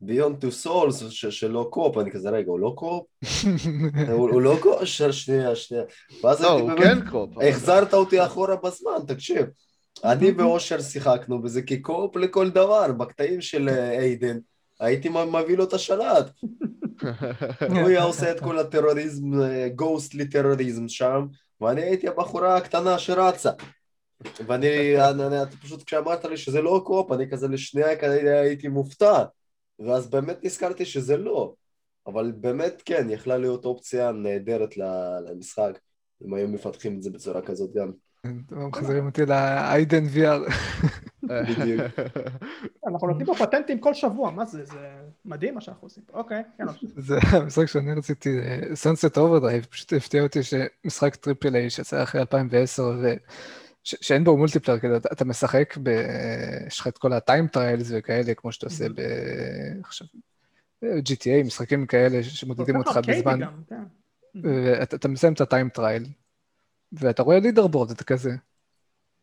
[0.01, 3.07] Beyond Two Souls שלא co-op, אני כזה רגע, הוא לא co-op?
[4.13, 4.85] הוא הוא לא co-op?
[4.85, 5.85] שנייה, שנייה.
[6.23, 7.31] ואז לא, הוא באמת- כן co-op.
[7.37, 9.47] אבל- החזרת אותי אחורה בזמן, תקשיב.
[10.05, 14.39] אני ואושר שיחקנו בזה כ co-op לכל דבר, בקטעים של אה, איידן,
[14.81, 16.31] הייתי מביא לו את השלט.
[17.71, 19.25] הוא היה עושה את כל הטרוריזם,
[19.75, 21.27] ghostly terrorism שם,
[21.61, 23.51] ואני הייתי הבחורה הקטנה שרצה.
[24.47, 28.69] ואני, אני, אני, אתה פשוט כשאמרת לי שזה לא co-op, אני כזה לשנייה כזה הייתי
[28.69, 29.25] מופתע.
[29.79, 31.55] ואז באמת נזכרתי שזה לא.
[32.07, 34.77] אבל באמת כן, יכלה להיות אופציה נהדרת
[35.27, 35.79] למשחק,
[36.27, 37.91] אם היו מפתחים את זה בצורה כזאת גם.
[38.51, 40.53] מחזירים אותי לאיידן VR.
[41.27, 41.83] בדיוק.
[42.89, 44.65] אנחנו נותנים פה פטנטים כל שבוע, מה זה?
[44.65, 44.89] זה
[45.25, 46.19] מדהים מה שאנחנו עושים פה.
[46.19, 46.87] אוקיי, כן, אושר.
[46.97, 48.39] זה המשחק שאני רציתי,
[48.75, 53.15] Sunset Overdrive, פשוט הפתיע אותי שמשחק triple A שיצא אחרי 2010, ו...
[53.85, 55.89] ש- שאין בו multiplayer, כאילו, אתה, אתה משחק, ב...
[56.67, 59.01] יש לך את כל ה time trials וכאלה, כמו שאתה עושה ב...
[59.85, 60.07] עכשיו,
[60.85, 63.83] GTA, משחקים כאלה שמודדים אותך בזמן, כן.
[64.43, 66.07] ואתה אתה מסיים את ה time trial,
[66.93, 68.31] ואתה רואה leaderboard, אתה כזה,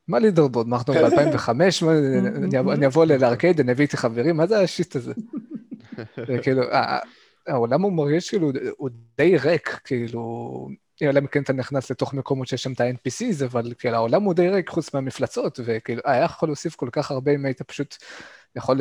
[0.07, 0.67] מה leaderboard?
[0.67, 1.49] מה אנחנו ב-2005?
[2.73, 5.13] אני אבוא לארקייד, אני אביא איתי חברים, מה זה ה shit הזה?
[6.17, 6.63] וכאילו,
[7.47, 10.67] העולם הוא מרגיש כאילו, הוא די ריק, כאילו,
[11.01, 14.33] אלא אם כן אתה נכנס לתוך מקומות שיש שם את ה-NPCs, אבל כאילו העולם הוא
[14.33, 17.95] די ריק חוץ מהמפלצות, וכאילו, היה יכול להוסיף כל כך הרבה אם היית פשוט
[18.55, 18.79] יכול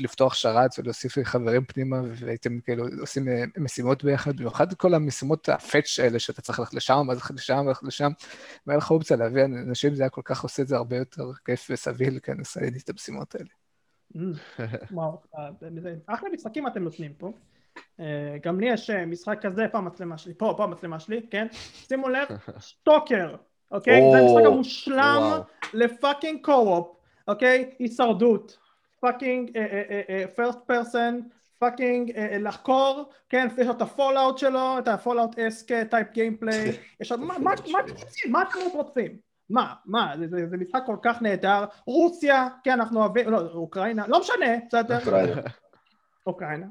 [0.00, 6.00] לפתוח שרץ ולהוסיף חברים פנימה, והייתם כאילו עושים אה, משימות ביחד, במיוחד כל המשימות הפאץ'
[6.02, 8.10] האלה שאתה צריך ללכת לשם, אז ללכת לשם, ללכת לשם,
[8.66, 11.66] והיה לך אופציה להביא אנשים, זה היה כל כך עושה את זה הרבה יותר כיף
[11.70, 13.48] וסביל להיכנס את המשימות האלה.
[14.90, 15.48] וואו, אה,
[16.06, 17.32] אחלה משחקים אתם נותנים פה.
[18.00, 21.46] אה, גם לי יש משחק כזה, פה המצלמה שלי, פה, פה המצלמה שלי, כן?
[21.88, 22.28] שימו לב,
[22.60, 23.36] סטוקר,
[23.70, 24.00] אוקיי?
[24.12, 25.40] זה המשחק המושלם
[25.74, 26.96] ל fucking co-op,
[27.28, 27.70] אוקיי?
[27.78, 28.61] הישרדות.
[29.02, 29.50] fucking
[30.34, 31.20] first person,
[31.58, 36.70] fucking לחקור, כן, יש לו את ה Fallout שלו, את ה Fallout esque type gameplay,
[37.00, 39.16] יש עוד, מה אתם רוצים?
[39.50, 44.06] מה, מה, זה, זה, זה משחק כל כך נהדר, רוסיה, כן, אנחנו אוהבים, לא, אוקראינה,
[44.06, 44.98] לא משנה, בסדר?
[44.98, 45.42] אוקראינה.
[46.26, 46.66] אוקראינה.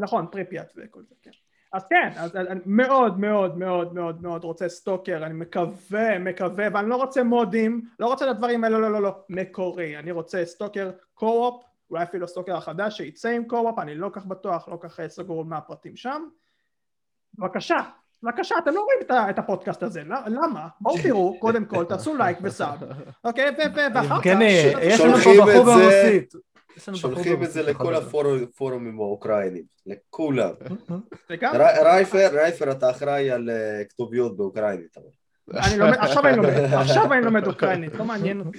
[0.00, 1.30] נכון, פריפיאט וכל זה, כן.
[1.72, 6.88] אז כן, אז אני מאוד מאוד מאוד מאוד מאוד רוצה Stalker, אני מקווה, מקווה, ואני
[6.88, 10.44] לא רוצה mod ים, לא רוצה את הדברים האלה, לא, לא, לא, מקורי, אני רוצה
[10.44, 15.00] Stalker co-op, אולי אפילו Stalker החדש שיצא עם co-op, אני לא כך בטוח, לא כך
[15.06, 16.22] סגור מהפרטים שם.
[17.38, 17.80] בבקשה,
[18.22, 18.98] בבקשה, אתם לא רואים
[19.30, 20.68] את הפודקאסט הזה, למה?
[20.80, 22.78] בואו תראו, קודם כל, תעשו לייק ו sub,
[23.24, 23.56] אוקיי?
[23.94, 24.26] ואחר כך...
[24.82, 26.34] יש לנו פה בחור ברוסית.
[26.94, 30.52] שולחים את זה לכל הפורומים האוקראינים, לכולם.
[31.84, 34.96] רייפר, רייפר, אתה אחראי על אה, כתוביות באוקראינית.
[36.72, 38.58] עכשיו אני לומד אוקראינית, לא מעניין אותי.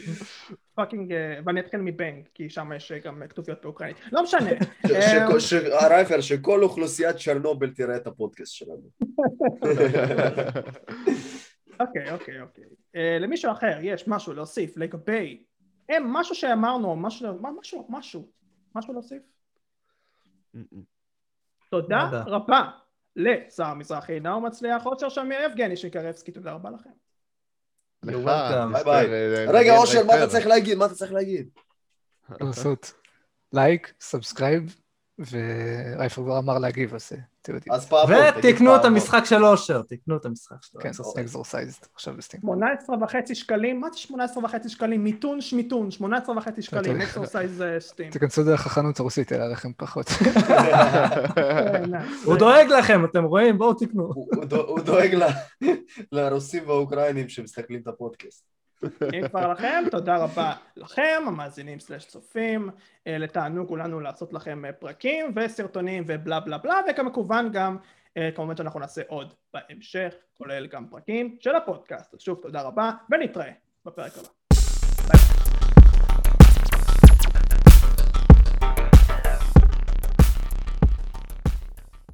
[0.76, 3.97] Fucking, אה, ואני אתחיל מבנג, כי שם יש אה, גם כתוביות באוקראינית.
[4.11, 4.49] לא משנה.
[5.89, 8.89] רייפר, שכל אוכלוסיית צ'רנובל תראה את הפודקאסט שלנו.
[11.80, 12.64] אוקיי, אוקיי, אוקיי.
[13.20, 15.43] למישהו אחר יש משהו להוסיף לגבי
[15.90, 18.32] הם, משהו שאמרנו, משהו, משהו, משהו,
[18.76, 19.24] משהו להוסיף?
[21.70, 22.70] תודה רבה
[23.16, 24.20] לשר המזרחי.
[24.20, 26.90] נאור מצליח, אושר שמיר יבגני שיקרבסקי, תודה רבה לכם.
[29.54, 30.78] רגע, אושר, מה אתה צריך להגיד?
[30.78, 31.50] מה אתה צריך להגיד?
[32.42, 32.94] לעשות?
[33.54, 34.83] לייק, subscribe,
[35.32, 37.11] ורייפר כבר אמר להגיב, אז
[37.41, 37.76] אתם יודעים.
[38.38, 40.82] ותקנו את המשחק של אושר, תקנו את המשחק שלו.
[40.82, 40.91] כן,
[41.22, 42.39] Exorcised, עכשיו ב Steam.
[42.41, 45.03] 18 וחצי שקלים, מה זה 18 וחצי שקלים?
[45.03, 48.12] מיתון שמיתון, 18 וחצי שקלים, Exorcised Steam.
[48.11, 50.05] תיכנסו דרך החנות הרוסית, יעלה לכם פחות.
[52.26, 53.57] הוא דואג לכם, אתם רואים?
[53.57, 54.13] בואו תקנו.
[54.67, 55.17] הוא דואג
[56.11, 58.53] לרוסים והאוקראינים שמסתכלים את הפודקאסט.
[59.14, 62.70] אם כבר לכם, תודה רבה לכם, המאזינים סלש צופים,
[63.08, 67.78] אה, לתענוג כולנו לעשות לכם אה, פרקים וסרטונים ובלה בלה בלה, וכמובן גם,
[68.18, 72.14] אה, כמובן שאנחנו נעשה עוד בהמשך, כולל גם פרקים של הפודקאסט.
[72.14, 73.52] אז שוב תודה רבה, ונתראה
[73.86, 74.28] בפרק הבא.
[75.08, 75.43] ביי.